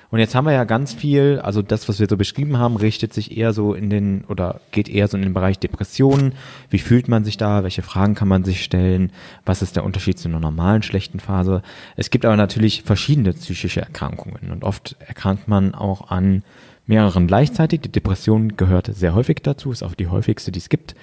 Und 0.10 0.20
jetzt 0.20 0.36
haben 0.36 0.46
wir 0.46 0.54
ja 0.54 0.64
ganz 0.64 0.94
viel, 0.94 1.40
also 1.44 1.62
das, 1.62 1.90
was 1.90 2.00
wir 2.00 2.08
so 2.10 2.16
beschrieben 2.16 2.58
haben, 2.58 2.78
richtet 2.78 3.14
sich 3.14 3.36
eher 3.36 3.52
so 3.52 3.74
in 3.74 3.90
den 3.90 4.24
oder 4.30 4.62
geht 4.72 4.88
eher 4.88 5.08
so 5.10 5.18
in 5.18 5.24
den 5.24 5.34
Bereich 5.34 5.60
Depressionen. 5.60 6.34
Wie 6.70 6.80
fühlt 6.80 7.10
man 7.10 7.26
sich 7.26 7.36
da? 7.36 7.64
Welche 7.64 7.82
Fragen 7.82 8.16
kann 8.16 8.30
man 8.30 8.46
sich 8.46 8.64
stellen? 8.64 9.12
Was 9.46 9.62
ist 9.62 9.76
der 9.76 9.84
Unterschied 9.84 10.18
zu 10.18 10.30
einer 10.30 10.40
normalen 10.40 10.82
schlechten 10.82 11.20
Phase? 11.20 11.62
Es 11.98 12.10
gibt 12.10 12.24
aber 12.24 12.38
natürlich 12.38 12.84
verschiedene 12.84 13.34
psychische 13.34 13.82
Erkrankungen 13.82 14.52
und 14.52 14.64
oft 14.64 14.96
erkrankt 15.06 15.50
man 15.50 15.76
auch 15.76 16.10
an 16.10 16.44
mehreren 16.88 17.28
gleichzeitig. 17.28 17.82
Die 17.82 17.92
Depression 17.92 18.58
gehört 18.58 18.90
sehr 18.94 19.14
häufig 19.14 19.38
dazu, 19.44 19.72
ist 19.72 19.84
auch 19.84 19.94
die 19.94 20.08
häufigste, 20.08 20.52
die 20.52 20.60
es 20.60 20.70
gibt. 20.70 20.96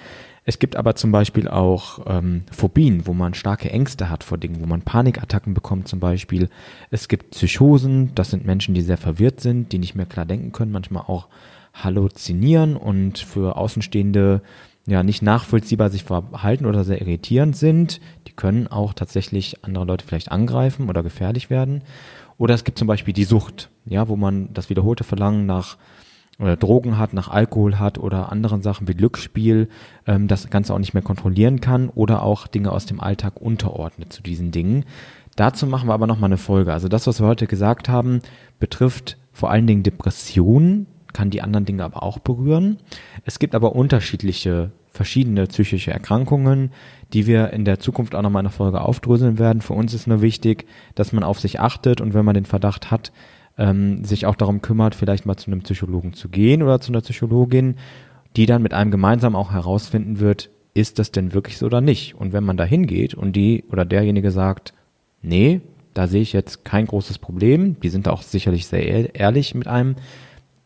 Es 0.47 0.59
gibt 0.59 0.75
aber 0.75 0.95
zum 0.95 1.11
Beispiel 1.11 1.47
auch 1.47 2.05
ähm, 2.07 2.43
Phobien, 2.51 3.07
wo 3.07 3.13
man 3.13 3.33
starke 3.33 3.71
Ängste 3.71 4.09
hat 4.11 4.23
vor 4.23 4.37
Dingen, 4.37 4.61
wo 4.61 4.67
man 4.67 4.83
Panikattacken 4.83 5.55
bekommt 5.55 5.87
zum 5.87 5.99
Beispiel. 5.99 6.49
Es 6.91 7.07
gibt 7.07 7.31
Psychosen, 7.31 8.13
das 8.13 8.29
sind 8.29 8.45
Menschen, 8.45 8.75
die 8.75 8.81
sehr 8.81 8.97
verwirrt 8.97 9.41
sind, 9.41 9.71
die 9.71 9.79
nicht 9.79 9.95
mehr 9.95 10.05
klar 10.05 10.25
denken 10.25 10.51
können, 10.51 10.71
manchmal 10.71 11.03
auch 11.07 11.27
halluzinieren 11.73 12.77
und 12.77 13.17
für 13.17 13.57
Außenstehende 13.57 14.41
ja 14.85 15.01
nicht 15.01 15.23
nachvollziehbar 15.23 15.89
sich 15.89 16.03
verhalten 16.03 16.67
oder 16.67 16.83
sehr 16.83 17.01
irritierend 17.01 17.57
sind. 17.57 17.99
Die 18.27 18.33
können 18.33 18.67
auch 18.67 18.93
tatsächlich 18.93 19.63
andere 19.63 19.85
Leute 19.85 20.05
vielleicht 20.05 20.31
angreifen 20.31 20.89
oder 20.89 21.01
gefährlich 21.01 21.49
werden. 21.49 21.81
Oder 22.37 22.53
es 22.53 22.63
gibt 22.63 22.77
zum 22.77 22.87
Beispiel 22.87 23.13
die 23.13 23.23
Sucht, 23.23 23.69
ja, 23.85 24.07
wo 24.07 24.15
man 24.15 24.49
das 24.53 24.69
wiederholte 24.69 25.03
Verlangen 25.03 25.45
nach 25.45 25.77
oder 26.37 26.57
Drogen 26.57 26.97
hat, 26.97 27.13
nach 27.13 27.29
Alkohol 27.29 27.79
hat 27.79 27.97
oder 27.97 28.31
anderen 28.31 28.61
Sachen 28.61 28.87
wie 28.87 28.93
Glücksspiel, 28.93 29.69
ähm, 30.05 30.27
das 30.27 30.49
Ganze 30.49 30.73
auch 30.73 30.79
nicht 30.79 30.93
mehr 30.93 31.03
kontrollieren 31.03 31.61
kann 31.61 31.89
oder 31.89 32.23
auch 32.23 32.47
Dinge 32.47 32.71
aus 32.71 32.85
dem 32.85 32.99
Alltag 32.99 33.41
unterordnet 33.41 34.11
zu 34.11 34.21
diesen 34.21 34.51
Dingen. 34.51 34.83
Dazu 35.35 35.67
machen 35.67 35.87
wir 35.87 35.93
aber 35.93 36.07
nochmal 36.07 36.29
eine 36.29 36.37
Folge. 36.37 36.73
Also 36.73 36.87
das, 36.87 37.07
was 37.07 37.21
wir 37.21 37.27
heute 37.27 37.47
gesagt 37.47 37.89
haben, 37.89 38.21
betrifft 38.59 39.17
vor 39.31 39.49
allen 39.49 39.67
Dingen 39.67 39.83
Depressionen, 39.83 40.87
kann 41.13 41.29
die 41.29 41.41
anderen 41.41 41.65
Dinge 41.65 41.83
aber 41.83 42.03
auch 42.03 42.19
berühren. 42.19 42.77
Es 43.25 43.39
gibt 43.39 43.55
aber 43.55 43.75
unterschiedliche, 43.75 44.71
verschiedene 44.95 45.45
psychische 45.47 45.91
Erkrankungen, 45.91 46.71
die 47.13 47.27
wir 47.27 47.51
in 47.51 47.65
der 47.65 47.79
Zukunft 47.79 48.15
auch 48.15 48.21
nochmal 48.21 48.41
in 48.41 48.45
der 48.45 48.51
Folge 48.51 48.81
aufdröseln 48.81 49.37
werden. 49.37 49.61
Für 49.61 49.73
uns 49.73 49.93
ist 49.93 50.07
nur 50.07 50.21
wichtig, 50.21 50.65
dass 50.95 51.11
man 51.11 51.23
auf 51.23 51.39
sich 51.39 51.59
achtet 51.59 52.01
und 52.01 52.13
wenn 52.13 52.25
man 52.25 52.33
den 52.33 52.45
Verdacht 52.45 52.91
hat, 52.91 53.11
ähm, 53.57 54.03
sich 54.03 54.25
auch 54.25 54.35
darum 54.35 54.61
kümmert, 54.61 54.95
vielleicht 54.95 55.25
mal 55.25 55.37
zu 55.37 55.51
einem 55.51 55.61
Psychologen 55.61 56.13
zu 56.13 56.29
gehen 56.29 56.63
oder 56.63 56.79
zu 56.79 56.91
einer 56.91 57.01
Psychologin, 57.01 57.75
die 58.35 58.45
dann 58.45 58.61
mit 58.61 58.73
einem 58.73 58.91
gemeinsam 58.91 59.35
auch 59.35 59.51
herausfinden 59.51 60.19
wird, 60.19 60.49
ist 60.73 60.99
das 60.99 61.11
denn 61.11 61.33
wirklich 61.33 61.57
so 61.57 61.67
oder 61.67 61.81
nicht? 61.81 62.15
Und 62.15 62.33
wenn 62.33 62.43
man 62.43 62.57
da 62.57 62.65
hingeht 62.65 63.13
und 63.13 63.33
die 63.33 63.63
oder 63.71 63.85
derjenige 63.85 64.31
sagt, 64.31 64.73
nee, 65.21 65.61
da 65.93 66.07
sehe 66.07 66.21
ich 66.21 66.33
jetzt 66.33 66.65
kein 66.65 66.87
großes 66.87 67.19
Problem, 67.19 67.79
die 67.79 67.89
sind 67.89 68.09
auch 68.09 68.21
sicherlich 68.21 68.67
sehr 68.67 69.15
ehrlich 69.15 69.55
mit 69.55 69.67
einem, 69.67 69.95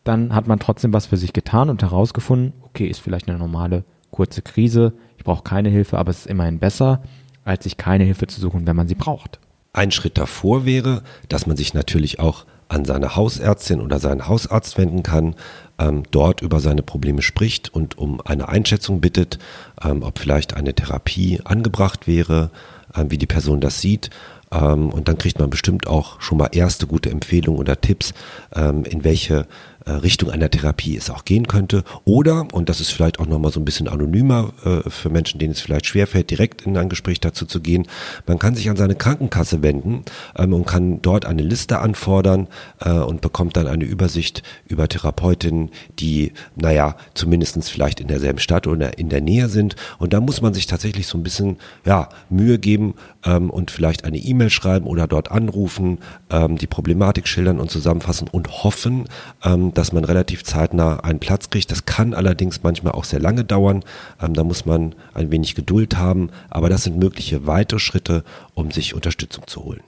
dann 0.02 0.34
hat 0.34 0.48
man 0.48 0.58
trotzdem 0.58 0.92
was 0.92 1.06
für 1.06 1.16
sich 1.16 1.32
getan 1.32 1.70
und 1.70 1.82
herausgefunden, 1.82 2.52
okay, 2.62 2.86
ist 2.86 3.00
vielleicht 3.00 3.28
eine 3.28 3.38
normale 3.38 3.84
kurze 4.20 4.42
Krise, 4.42 4.92
ich 5.16 5.24
brauche 5.24 5.42
keine 5.42 5.70
Hilfe, 5.70 5.96
aber 5.96 6.10
es 6.10 6.18
ist 6.18 6.26
immerhin 6.26 6.58
besser, 6.58 7.02
als 7.42 7.64
sich 7.64 7.78
keine 7.78 8.04
Hilfe 8.04 8.26
zu 8.26 8.38
suchen, 8.38 8.66
wenn 8.66 8.76
man 8.76 8.86
sie 8.86 8.94
braucht. 8.94 9.38
Ein 9.72 9.92
Schritt 9.92 10.18
davor 10.18 10.66
wäre, 10.66 11.02
dass 11.30 11.46
man 11.46 11.56
sich 11.56 11.72
natürlich 11.72 12.18
auch 12.18 12.44
an 12.68 12.84
seine 12.84 13.16
Hausärztin 13.16 13.80
oder 13.80 13.98
seinen 13.98 14.28
Hausarzt 14.28 14.76
wenden 14.76 15.02
kann, 15.02 15.36
ähm, 15.78 16.02
dort 16.10 16.42
über 16.42 16.60
seine 16.60 16.82
Probleme 16.82 17.22
spricht 17.22 17.72
und 17.72 17.96
um 17.96 18.20
eine 18.20 18.50
Einschätzung 18.50 19.00
bittet, 19.00 19.38
ähm, 19.82 20.02
ob 20.02 20.18
vielleicht 20.18 20.52
eine 20.52 20.74
Therapie 20.74 21.40
angebracht 21.44 22.06
wäre, 22.06 22.50
ähm, 22.94 23.10
wie 23.10 23.16
die 23.16 23.24
Person 23.24 23.62
das 23.62 23.80
sieht. 23.80 24.10
Ähm, 24.52 24.90
und 24.90 25.08
dann 25.08 25.16
kriegt 25.16 25.38
man 25.38 25.48
bestimmt 25.48 25.86
auch 25.86 26.20
schon 26.20 26.36
mal 26.36 26.50
erste 26.52 26.86
gute 26.86 27.08
Empfehlungen 27.08 27.58
oder 27.58 27.80
Tipps, 27.80 28.12
ähm, 28.54 28.84
in 28.84 29.02
welche 29.02 29.46
Richtung 29.86 30.30
einer 30.30 30.50
Therapie 30.50 30.96
es 30.96 31.10
auch 31.10 31.24
gehen 31.24 31.46
könnte. 31.46 31.84
Oder, 32.04 32.46
und 32.52 32.68
das 32.68 32.80
ist 32.80 32.90
vielleicht 32.90 33.18
auch 33.18 33.26
nochmal 33.26 33.52
so 33.52 33.60
ein 33.60 33.64
bisschen 33.64 33.88
anonymer 33.88 34.52
äh, 34.64 34.88
für 34.88 35.08
Menschen, 35.10 35.38
denen 35.38 35.52
es 35.52 35.60
vielleicht 35.60 35.86
schwerfällt, 35.86 36.30
direkt 36.30 36.62
in 36.62 36.76
ein 36.76 36.88
Gespräch 36.88 37.20
dazu 37.20 37.46
zu 37.46 37.60
gehen, 37.60 37.86
man 38.26 38.38
kann 38.38 38.54
sich 38.54 38.68
an 38.68 38.76
seine 38.76 38.94
Krankenkasse 38.94 39.62
wenden 39.62 40.04
ähm, 40.36 40.52
und 40.52 40.66
kann 40.66 41.02
dort 41.02 41.24
eine 41.24 41.42
Liste 41.42 41.78
anfordern 41.80 42.48
äh, 42.80 42.90
und 42.90 43.20
bekommt 43.20 43.56
dann 43.56 43.66
eine 43.66 43.84
Übersicht 43.84 44.42
über 44.66 44.88
Therapeutinnen, 44.88 45.70
die, 45.98 46.32
naja, 46.56 46.96
zumindestens 47.14 47.68
vielleicht 47.68 48.00
in 48.00 48.08
derselben 48.08 48.38
Stadt 48.38 48.66
oder 48.66 48.98
in 48.98 49.08
der 49.08 49.20
Nähe 49.20 49.48
sind. 49.48 49.76
Und 49.98 50.12
da 50.12 50.20
muss 50.20 50.42
man 50.42 50.54
sich 50.54 50.66
tatsächlich 50.66 51.06
so 51.06 51.18
ein 51.18 51.22
bisschen, 51.22 51.58
ja, 51.84 52.08
Mühe 52.28 52.58
geben 52.58 52.94
ähm, 53.24 53.50
und 53.50 53.70
vielleicht 53.70 54.04
eine 54.04 54.18
E-Mail 54.18 54.50
schreiben 54.50 54.86
oder 54.86 55.06
dort 55.06 55.30
anrufen, 55.30 55.98
ähm, 56.30 56.56
die 56.56 56.66
Problematik 56.66 57.28
schildern 57.28 57.60
und 57.60 57.70
zusammenfassen 57.70 58.28
und 58.28 58.64
hoffen, 58.64 59.08
ähm, 59.44 59.74
dass 59.74 59.92
man 59.92 60.04
relativ 60.04 60.44
zeitnah 60.44 61.00
einen 61.00 61.20
Platz 61.20 61.50
kriegt. 61.50 61.70
Das 61.70 61.84
kann 61.84 62.14
allerdings 62.14 62.62
manchmal 62.62 62.92
auch 62.92 63.04
sehr 63.04 63.20
lange 63.20 63.44
dauern. 63.44 63.84
Ähm, 64.20 64.34
da 64.34 64.44
muss 64.44 64.66
man 64.66 64.94
ein 65.14 65.30
wenig 65.30 65.54
Geduld 65.54 65.96
haben. 65.96 66.30
Aber 66.48 66.68
das 66.68 66.84
sind 66.84 66.98
mögliche 66.98 67.46
weitere 67.46 67.80
Schritte, 67.80 68.24
um 68.54 68.70
sich 68.70 68.94
Unterstützung 68.94 69.46
zu 69.46 69.64
holen. 69.64 69.82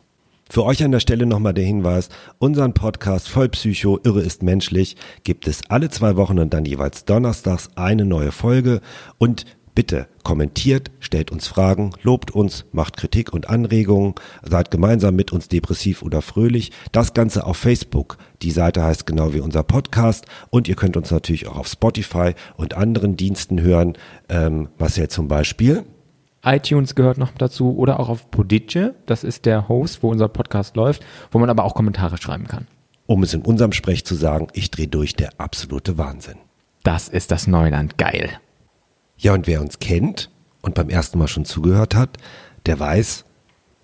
Für 0.53 0.65
euch 0.65 0.85
an 0.85 0.93
der 0.93 1.01
Stelle 1.01 1.25
nochmal 1.25 1.55
der 1.55 1.65
Hinweis, 1.65 2.11
unseren 2.39 2.75
Podcast 2.75 3.31
Vollpsycho, 3.31 3.99
Irre 4.05 4.21
ist 4.21 4.43
menschlich, 4.43 4.97
gibt 5.25 5.49
es 5.49 5.63
alle 5.71 5.89
zwei 5.89 6.17
Wochen 6.17 6.39
und 6.39 6.53
dann 6.53 6.67
jeweils 6.67 7.07
donnerstags 7.07 7.71
eine 7.75 8.05
neue 8.05 8.33
Folge 8.33 8.83
und 9.17 9.47
Bitte 9.75 10.07
kommentiert, 10.23 10.91
stellt 11.01 11.31
uns 11.31 11.47
Fragen, 11.47 11.93
lobt 12.03 12.31
uns, 12.31 12.67
macht 12.73 12.99
Kritik 12.99 13.33
und 13.33 13.49
Anregungen, 13.49 14.15
seid 14.43 14.71
gemeinsam 14.71 15.17
mit 15.17 15.33
uns 15.33 15.49
depressiv 15.49 16.03
oder 16.03 16.21
fröhlich. 16.21 16.73
Das 16.93 17.15
Ganze 17.15 17.47
auf 17.47 17.57
Facebook. 17.57 18.19
Die 18.43 18.51
Seite 18.51 18.83
heißt 18.83 19.07
genau 19.07 19.33
wie 19.33 19.41
unser 19.41 19.63
Podcast 19.63 20.27
und 20.51 20.69
ihr 20.69 20.75
könnt 20.75 20.99
uns 20.99 21.11
natürlich 21.11 21.49
auch 21.49 21.57
auf 21.57 21.69
Spotify 21.69 22.35
und 22.57 22.75
anderen 22.75 23.17
Diensten 23.17 23.63
hören. 23.63 23.95
Ähm, 24.29 24.69
Marcel 24.79 25.09
zum 25.09 25.27
Beispiel. 25.29 25.85
iTunes 26.45 26.95
gehört 26.95 27.17
noch 27.17 27.31
dazu 27.39 27.75
oder 27.75 27.99
auch 27.99 28.11
auf 28.11 28.31
Podice. 28.31 28.91
Das 29.07 29.25
ist 29.25 29.47
der 29.47 29.69
Host, 29.69 30.03
wo 30.03 30.11
unser 30.11 30.29
Podcast 30.29 30.77
läuft, 30.77 31.03
wo 31.31 31.39
man 31.39 31.49
aber 31.49 31.65
auch 31.65 31.75
Kommentare 31.75 32.19
schreiben 32.19 32.47
kann. 32.47 32.67
Um 33.07 33.23
es 33.23 33.33
in 33.33 33.41
unserem 33.41 33.73
Sprech 33.73 34.05
zu 34.05 34.17
sagen, 34.17 34.49
ich 34.53 34.71
drehe 34.71 34.89
durch 34.89 35.15
der 35.15 35.31
absolute 35.39 35.97
Wahnsinn. 35.97 36.37
Das 36.83 37.09
ist 37.09 37.31
das 37.31 37.47
Neuland. 37.47 37.97
Geil. 37.97 38.39
Ja, 39.19 39.35
und 39.35 39.47
wer 39.47 39.61
uns 39.61 39.79
kennt 39.79 40.31
und 40.63 40.75
beim 40.75 40.89
ersten 40.89 41.19
Mal 41.19 41.29
schon 41.29 41.45
zugehört 41.45 41.95
hat, 41.95 42.19
der 42.67 42.79
weiß, 42.79 43.25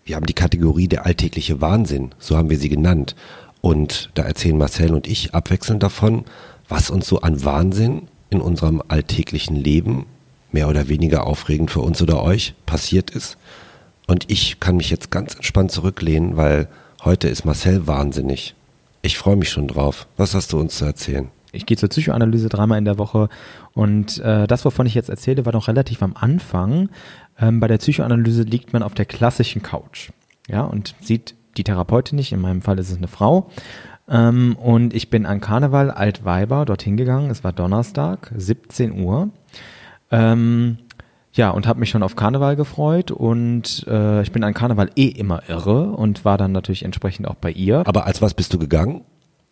wir 0.05 0.17
haben 0.17 0.27
die 0.27 0.35
Kategorie 0.35 0.89
der 0.89 1.07
alltägliche 1.07 1.61
Wahnsinn, 1.61 2.15
so 2.19 2.37
haben 2.37 2.51
wir 2.51 2.59
sie 2.59 2.69
genannt. 2.69 3.15
Und 3.61 4.11
da 4.15 4.23
erzählen 4.23 4.57
Marcel 4.57 4.95
und 4.95 5.07
ich 5.07 5.35
abwechselnd 5.35 5.83
davon, 5.83 6.25
was 6.69 6.91
uns 6.91 7.07
so 7.07 7.21
an 7.21 7.45
Wahnsinn 7.45 8.09
in 8.31 8.41
unserem 8.41 8.83
alltäglichen 8.89 9.57
Leben, 9.57 10.07
mehr 10.53 10.69
oder 10.69 10.89
weniger 10.89 11.27
aufregend 11.27 11.71
für 11.71 11.81
uns 11.81 12.01
oder 12.01 12.23
euch, 12.23 12.55
passiert 12.67 13.11
ist. 13.11 13.37
Und 14.07 14.31
ich 14.31 14.61
kann 14.61 14.77
mich 14.77 14.91
jetzt 14.91 15.11
ganz 15.11 15.35
entspannt 15.35 15.71
zurücklehnen, 15.71 16.37
weil 16.37 16.69
heute 17.05 17.29
ist 17.29 17.45
Marcel 17.45 17.87
wahnsinnig. 17.87 18.55
Ich 19.03 19.19
freue 19.19 19.37
mich 19.37 19.51
schon 19.51 19.69
drauf. 19.69 20.07
Was 20.17 20.35
hast 20.35 20.53
du 20.53 20.59
uns 20.59 20.77
zu 20.77 20.85
erzählen? 20.85 21.29
Ich 21.59 21.67
gehe 21.67 21.77
zur 21.77 21.89
Psychoanalyse 21.89 22.49
dreimal 22.49 22.79
in 22.79 22.85
der 22.85 22.99
Woche 22.99 23.29
und 23.75 24.19
äh, 24.21 24.47
das, 24.47 24.65
wovon 24.65 24.87
ich 24.87 24.95
jetzt 24.95 25.11
erzähle, 25.11 25.45
war 25.45 25.53
noch 25.53 25.69
relativ 25.69 26.03
am 26.03 26.15
Anfang. 26.15 26.89
Ähm, 27.39 27.61
bei 27.61 27.69
der 27.69 27.79
Psychoanalyse 27.79 28.43
liegt 28.43 28.73
man 28.73 28.83
auf 28.83 28.95
der 28.95 29.05
klassischen 29.05 29.63
Couch, 29.63 30.11
ja, 30.49 30.63
und 30.63 30.95
sieht 31.01 31.35
die 31.57 31.65
Therapeutin 31.65 32.17
nicht. 32.17 32.33
In 32.33 32.41
meinem 32.41 32.63
Fall 32.63 32.79
ist 32.79 32.91
es 32.91 32.97
eine 32.97 33.09
Frau. 33.09 33.51
Ähm, 34.09 34.57
und 34.57 34.95
ich 34.95 35.11
bin 35.11 35.27
an 35.27 35.41
Karneval 35.41 35.91
Altweiber 35.91 36.65
dorthin 36.65 36.97
gegangen. 36.97 37.31
Es 37.31 37.45
war 37.45 37.53
Donnerstag, 37.53 38.33
17 38.35 39.03
Uhr. 39.03 39.31
Ähm, 40.11 40.79
ja, 41.33 41.51
und 41.51 41.67
habe 41.67 41.81
mich 41.81 41.91
schon 41.91 42.03
auf 42.03 42.17
Karneval 42.17 42.57
gefreut 42.57 43.11
und 43.11 43.87
äh, 43.87 44.23
ich 44.23 44.33
bin 44.33 44.43
an 44.43 44.55
Karneval 44.55 44.91
eh 44.97 45.07
immer 45.07 45.43
irre 45.49 45.91
und 45.91 46.25
war 46.25 46.39
dann 46.39 46.53
natürlich 46.53 46.85
entsprechend 46.85 47.29
auch 47.29 47.35
bei 47.35 47.51
ihr. 47.53 47.87
Aber 47.87 48.07
als 48.07 48.23
was 48.23 48.35
bist 48.35 48.55
du 48.55 48.59
gegangen? 48.59 49.03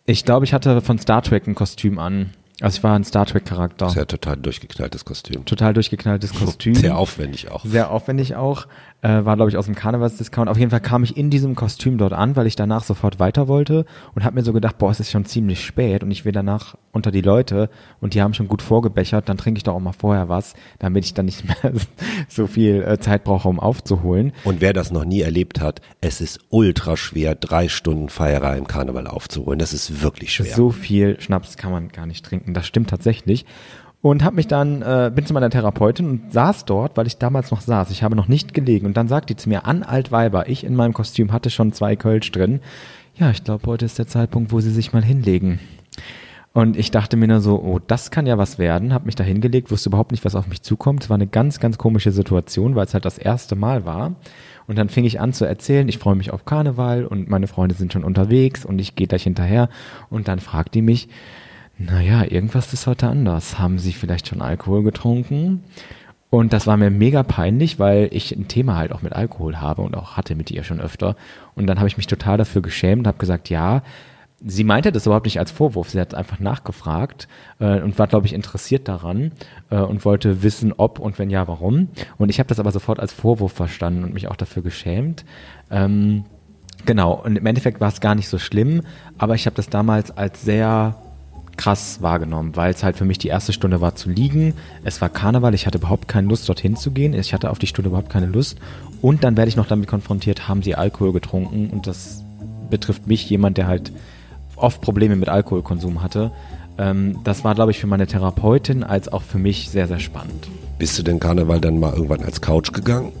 Ich 0.09 0.23
glaube, 0.23 0.45
ich 0.45 0.53
hatte 0.53 0.79
von 0.81 0.97
Star 0.97 1.21
Trek 1.21 1.47
ein 1.47 1.53
Kostüm 1.53 1.99
an. 1.99 2.31
Also 2.61 2.77
ich 2.77 2.83
war 2.83 2.95
ein 2.95 3.03
Star 3.03 3.25
Trek 3.25 3.45
Charakter. 3.45 3.89
Sehr 3.89 4.07
total 4.07 4.37
durchgeknalltes 4.37 5.03
Kostüm. 5.03 5.43
Total 5.45 5.73
durchgeknalltes 5.73 6.33
Kostüm. 6.39 6.75
Sehr 6.75 6.97
aufwendig 6.97 7.51
auch. 7.51 7.63
Sehr 7.65 7.91
aufwendig 7.91 8.35
auch. 8.35 8.67
Äh, 9.03 9.25
war, 9.25 9.35
glaube 9.35 9.51
ich, 9.51 9.57
aus 9.57 9.67
dem 9.67 9.75
Karnevalsdiscount. 9.75 10.49
Auf 10.49 10.57
jeden 10.57 10.71
Fall 10.71 10.81
kam 10.81 11.03
ich 11.03 11.15
in 11.15 11.29
diesem 11.29 11.53
Kostüm 11.53 11.99
dort 11.99 12.13
an, 12.13 12.35
weil 12.35 12.47
ich 12.47 12.55
danach 12.55 12.83
sofort 12.83 13.19
weiter 13.19 13.47
wollte 13.47 13.85
und 14.15 14.23
habe 14.23 14.33
mir 14.33 14.43
so 14.43 14.53
gedacht, 14.53 14.79
boah, 14.79 14.89
es 14.89 14.99
ist 14.99 15.11
schon 15.11 15.25
ziemlich 15.25 15.63
spät 15.63 16.01
und 16.01 16.09
ich 16.09 16.25
will 16.25 16.31
danach 16.31 16.75
unter 16.91 17.11
die 17.11 17.21
Leute 17.21 17.69
und 18.01 18.15
die 18.15 18.23
haben 18.23 18.33
schon 18.33 18.47
gut 18.47 18.63
vorgebechert, 18.63 19.29
dann 19.29 19.37
trinke 19.37 19.59
ich 19.59 19.63
doch 19.63 19.75
auch 19.75 19.79
mal 19.79 19.91
vorher 19.91 20.29
was, 20.29 20.55
damit 20.79 21.05
ich 21.05 21.13
dann 21.13 21.27
nicht 21.27 21.45
mehr 21.45 21.73
so 22.27 22.47
viel 22.47 22.81
äh, 22.81 22.97
Zeit 22.97 23.23
brauche, 23.23 23.47
um 23.47 23.59
aufzuholen. 23.59 24.33
Und 24.43 24.61
wer 24.61 24.73
das 24.73 24.91
noch 24.91 25.05
nie 25.05 25.21
erlebt 25.21 25.61
hat, 25.61 25.79
es 26.01 26.19
ist 26.19 26.39
ultra 26.49 26.97
schwer, 26.97 27.35
drei 27.35 27.69
Stunden 27.69 28.09
Feierei 28.09 28.57
im 28.57 28.65
Karneval 28.65 29.05
aufzuholen. 29.05 29.59
Das 29.59 29.73
ist 29.73 30.01
wirklich 30.01 30.33
schwer. 30.33 30.55
So 30.55 30.71
viel 30.71 31.21
Schnaps 31.21 31.55
kann 31.55 31.71
man 31.71 31.89
gar 31.89 32.07
nicht 32.07 32.25
trinken. 32.25 32.55
Das 32.55 32.65
stimmt 32.65 32.89
tatsächlich 32.89 33.45
und 34.01 34.23
habe 34.23 34.35
mich 34.35 34.47
dann 34.47 34.81
äh, 34.81 35.11
bin 35.13 35.25
zu 35.25 35.33
meiner 35.33 35.49
Therapeutin 35.49 36.09
und 36.09 36.33
saß 36.33 36.65
dort, 36.65 36.97
weil 36.97 37.07
ich 37.07 37.17
damals 37.17 37.51
noch 37.51 37.61
saß. 37.61 37.91
Ich 37.91 38.03
habe 38.03 38.15
noch 38.15 38.27
nicht 38.27 38.53
gelegen 38.53 38.85
und 38.85 38.95
dann 38.95 39.07
sagt 39.07 39.29
die 39.29 39.35
zu 39.35 39.49
mir 39.49 39.65
an 39.65 39.83
Altweiber, 39.83 40.47
ich 40.49 40.63
in 40.63 40.75
meinem 40.75 40.93
Kostüm 40.93 41.31
hatte 41.31 41.49
schon 41.49 41.73
zwei 41.73 41.95
Kölsch 41.95 42.31
drin. 42.31 42.61
Ja, 43.15 43.31
ich 43.31 43.43
glaube, 43.43 43.65
heute 43.65 43.85
ist 43.85 43.97
der 43.97 44.07
Zeitpunkt, 44.07 44.51
wo 44.51 44.59
sie 44.59 44.71
sich 44.71 44.93
mal 44.93 45.03
hinlegen. 45.03 45.59
Und 46.53 46.75
ich 46.75 46.89
dachte 46.89 47.17
mir 47.17 47.27
nur 47.27 47.39
so, 47.39 47.61
oh, 47.61 47.79
das 47.79 48.09
kann 48.09 48.25
ja 48.25 48.39
was 48.39 48.57
werden. 48.57 48.91
Habe 48.91 49.05
mich 49.05 49.15
da 49.15 49.23
hingelegt, 49.23 49.69
wusste 49.69 49.89
überhaupt 49.89 50.11
nicht, 50.11 50.25
was 50.25 50.33
auf 50.33 50.47
mich 50.47 50.63
zukommt. 50.63 51.03
Es 51.03 51.09
war 51.11 51.15
eine 51.15 51.27
ganz, 51.27 51.59
ganz 51.59 51.77
komische 51.77 52.11
Situation, 52.11 52.75
weil 52.75 52.85
es 52.85 52.95
halt 52.95 53.05
das 53.05 53.19
erste 53.19 53.55
Mal 53.55 53.85
war. 53.85 54.15
Und 54.65 54.75
dann 54.77 54.89
fing 54.89 55.05
ich 55.05 55.19
an 55.19 55.33
zu 55.33 55.45
erzählen, 55.45 55.87
ich 55.87 55.99
freue 55.99 56.15
mich 56.15 56.31
auf 56.31 56.45
Karneval 56.45 57.05
und 57.05 57.29
meine 57.29 57.45
Freunde 57.45 57.75
sind 57.75 57.93
schon 57.93 58.03
unterwegs 58.03 58.65
und 58.65 58.79
ich 58.79 58.95
gehe 58.95 59.05
gleich 59.05 59.23
hinterher. 59.23 59.69
Und 60.09 60.27
dann 60.27 60.39
fragt 60.39 60.73
die 60.73 60.81
mich, 60.81 61.09
naja, 61.77 62.23
irgendwas 62.23 62.73
ist 62.73 62.87
heute 62.87 63.07
anders. 63.07 63.59
Haben 63.59 63.77
Sie 63.77 63.93
vielleicht 63.93 64.27
schon 64.27 64.41
Alkohol 64.41 64.83
getrunken? 64.83 65.63
Und 66.29 66.51
das 66.51 66.67
war 66.67 66.75
mir 66.75 66.89
mega 66.89 67.23
peinlich, 67.23 67.79
weil 67.79 68.09
ich 68.11 68.35
ein 68.35 68.47
Thema 68.47 68.75
halt 68.75 68.91
auch 68.91 69.01
mit 69.01 69.13
Alkohol 69.13 69.61
habe 69.61 69.81
und 69.81 69.95
auch 69.95 70.17
hatte 70.17 70.35
mit 70.35 70.51
ihr 70.51 70.63
schon 70.63 70.81
öfter. 70.81 71.15
Und 71.55 71.67
dann 71.67 71.77
habe 71.77 71.87
ich 71.87 71.95
mich 71.95 72.07
total 72.07 72.37
dafür 72.37 72.61
geschämt 72.61 73.01
und 73.01 73.07
habe 73.07 73.17
gesagt, 73.17 73.49
ja, 73.49 73.81
sie 74.43 74.63
meinte 74.63 74.91
das 74.91 75.05
überhaupt 75.05 75.25
nicht 75.25 75.39
als 75.39 75.51
Vorwurf. 75.51 75.89
Sie 75.89 75.99
hat 75.99 76.13
einfach 76.13 76.39
nachgefragt 76.39 77.27
äh, 77.59 77.79
und 77.79 77.97
war, 77.97 78.07
glaube 78.07 78.27
ich, 78.27 78.33
interessiert 78.33 78.87
daran 78.87 79.31
äh, 79.69 79.77
und 79.77 80.03
wollte 80.03 80.43
wissen, 80.43 80.73
ob 80.75 80.99
und 80.99 81.17
wenn 81.17 81.29
ja, 81.29 81.47
warum. 81.47 81.89
Und 82.17 82.29
ich 82.29 82.39
habe 82.39 82.49
das 82.49 82.59
aber 82.59 82.71
sofort 82.71 82.99
als 82.99 83.13
Vorwurf 83.13 83.53
verstanden 83.53 84.03
und 84.03 84.13
mich 84.13 84.27
auch 84.27 84.35
dafür 84.35 84.63
geschämt. 84.63 85.25
Ähm, 85.71 86.25
genau, 86.85 87.13
und 87.13 87.37
im 87.37 87.45
Endeffekt 87.45 87.79
war 87.79 87.89
es 87.89 88.01
gar 88.01 88.15
nicht 88.15 88.27
so 88.27 88.37
schlimm, 88.37 88.81
aber 89.17 89.35
ich 89.35 89.45
habe 89.45 89.55
das 89.55 89.69
damals 89.69 90.15
als 90.15 90.43
sehr 90.43 90.95
krass 91.57 92.01
wahrgenommen, 92.01 92.55
weil 92.55 92.71
es 92.71 92.83
halt 92.83 92.95
für 92.95 93.05
mich 93.05 93.17
die 93.17 93.27
erste 93.27 93.51
Stunde 93.51 93.81
war 93.81 93.95
zu 93.95 94.09
liegen. 94.09 94.53
Es 94.83 95.01
war 95.01 95.09
Karneval, 95.09 95.53
ich 95.53 95.65
hatte 95.65 95.79
überhaupt 95.79 96.07
keine 96.07 96.27
Lust 96.27 96.47
dorthin 96.47 96.75
zu 96.75 96.91
gehen. 96.91 97.13
Ich 97.13 97.33
hatte 97.33 97.49
auf 97.49 97.59
die 97.59 97.67
Stunde 97.67 97.89
überhaupt 97.89 98.09
keine 98.09 98.27
Lust. 98.27 98.59
Und 99.01 99.23
dann 99.23 99.35
werde 99.37 99.49
ich 99.49 99.55
noch 99.55 99.67
damit 99.67 99.87
konfrontiert, 99.87 100.47
haben 100.47 100.63
sie 100.63 100.75
Alkohol 100.75 101.13
getrunken 101.13 101.69
und 101.69 101.87
das 101.87 102.23
betrifft 102.69 103.07
mich, 103.07 103.29
jemand, 103.29 103.57
der 103.57 103.67
halt 103.67 103.91
oft 104.55 104.81
Probleme 104.81 105.15
mit 105.15 105.29
Alkoholkonsum 105.29 106.01
hatte. 106.01 106.31
Ähm, 106.77 107.19
das 107.23 107.43
war, 107.43 107.55
glaube 107.55 107.71
ich, 107.71 107.79
für 107.79 107.87
meine 107.87 108.07
Therapeutin 108.07 108.83
als 108.83 109.11
auch 109.11 109.21
für 109.21 109.39
mich 109.39 109.69
sehr, 109.69 109.87
sehr 109.87 109.99
spannend. 109.99 110.47
Bist 110.77 110.97
du 110.97 111.03
denn 111.03 111.19
Karneval 111.19 111.59
dann 111.59 111.79
mal 111.79 111.93
irgendwann 111.93 112.23
als 112.23 112.41
Couch 112.41 112.71
gegangen? 112.71 113.11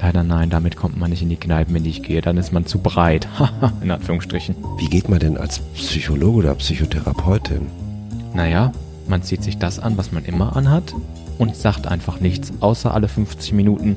Leider 0.00 0.22
nein, 0.22 0.48
damit 0.48 0.76
kommt 0.76 0.96
man 0.96 1.10
nicht 1.10 1.22
in 1.22 1.28
die 1.28 1.36
Kneipen, 1.36 1.74
wenn 1.74 1.84
ich 1.84 2.02
gehe. 2.02 2.20
Dann 2.20 2.36
ist 2.36 2.52
man 2.52 2.66
zu 2.66 2.78
breit. 2.78 3.28
Haha, 3.38 3.72
in 3.82 3.90
Anführungsstrichen. 3.90 4.54
Wie 4.78 4.88
geht 4.88 5.08
man 5.08 5.18
denn 5.18 5.36
als 5.36 5.58
Psychologe 5.74 6.38
oder 6.38 6.54
Psychotherapeutin? 6.54 7.66
Naja, 8.34 8.72
man 9.08 9.22
zieht 9.22 9.42
sich 9.42 9.58
das 9.58 9.78
an, 9.78 9.96
was 9.96 10.12
man 10.12 10.24
immer 10.24 10.56
anhat 10.56 10.94
und 11.38 11.56
sagt 11.56 11.86
einfach 11.86 12.20
nichts, 12.20 12.52
außer 12.60 12.92
alle 12.92 13.08
50 13.08 13.52
Minuten, 13.52 13.96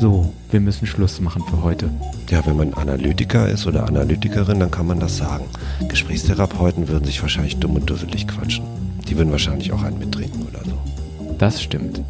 so, 0.00 0.32
wir 0.50 0.60
müssen 0.60 0.86
Schluss 0.86 1.20
machen 1.20 1.42
für 1.48 1.62
heute. 1.62 1.88
Ja, 2.28 2.44
wenn 2.44 2.56
man 2.56 2.74
Analytiker 2.74 3.48
ist 3.48 3.66
oder 3.66 3.86
Analytikerin, 3.86 4.60
dann 4.60 4.70
kann 4.70 4.86
man 4.86 5.00
das 5.00 5.16
sagen. 5.16 5.44
Gesprächstherapeuten 5.88 6.88
würden 6.88 7.04
sich 7.04 7.22
wahrscheinlich 7.22 7.58
dumm 7.58 7.76
und 7.76 7.88
dusselig 7.88 8.26
quatschen. 8.26 8.64
Die 9.08 9.16
würden 9.16 9.30
wahrscheinlich 9.30 9.72
auch 9.72 9.82
einen 9.82 9.98
mittrinken 9.98 10.42
oder 10.42 10.64
so. 10.64 10.76
Das 11.38 11.62
stimmt. 11.62 12.02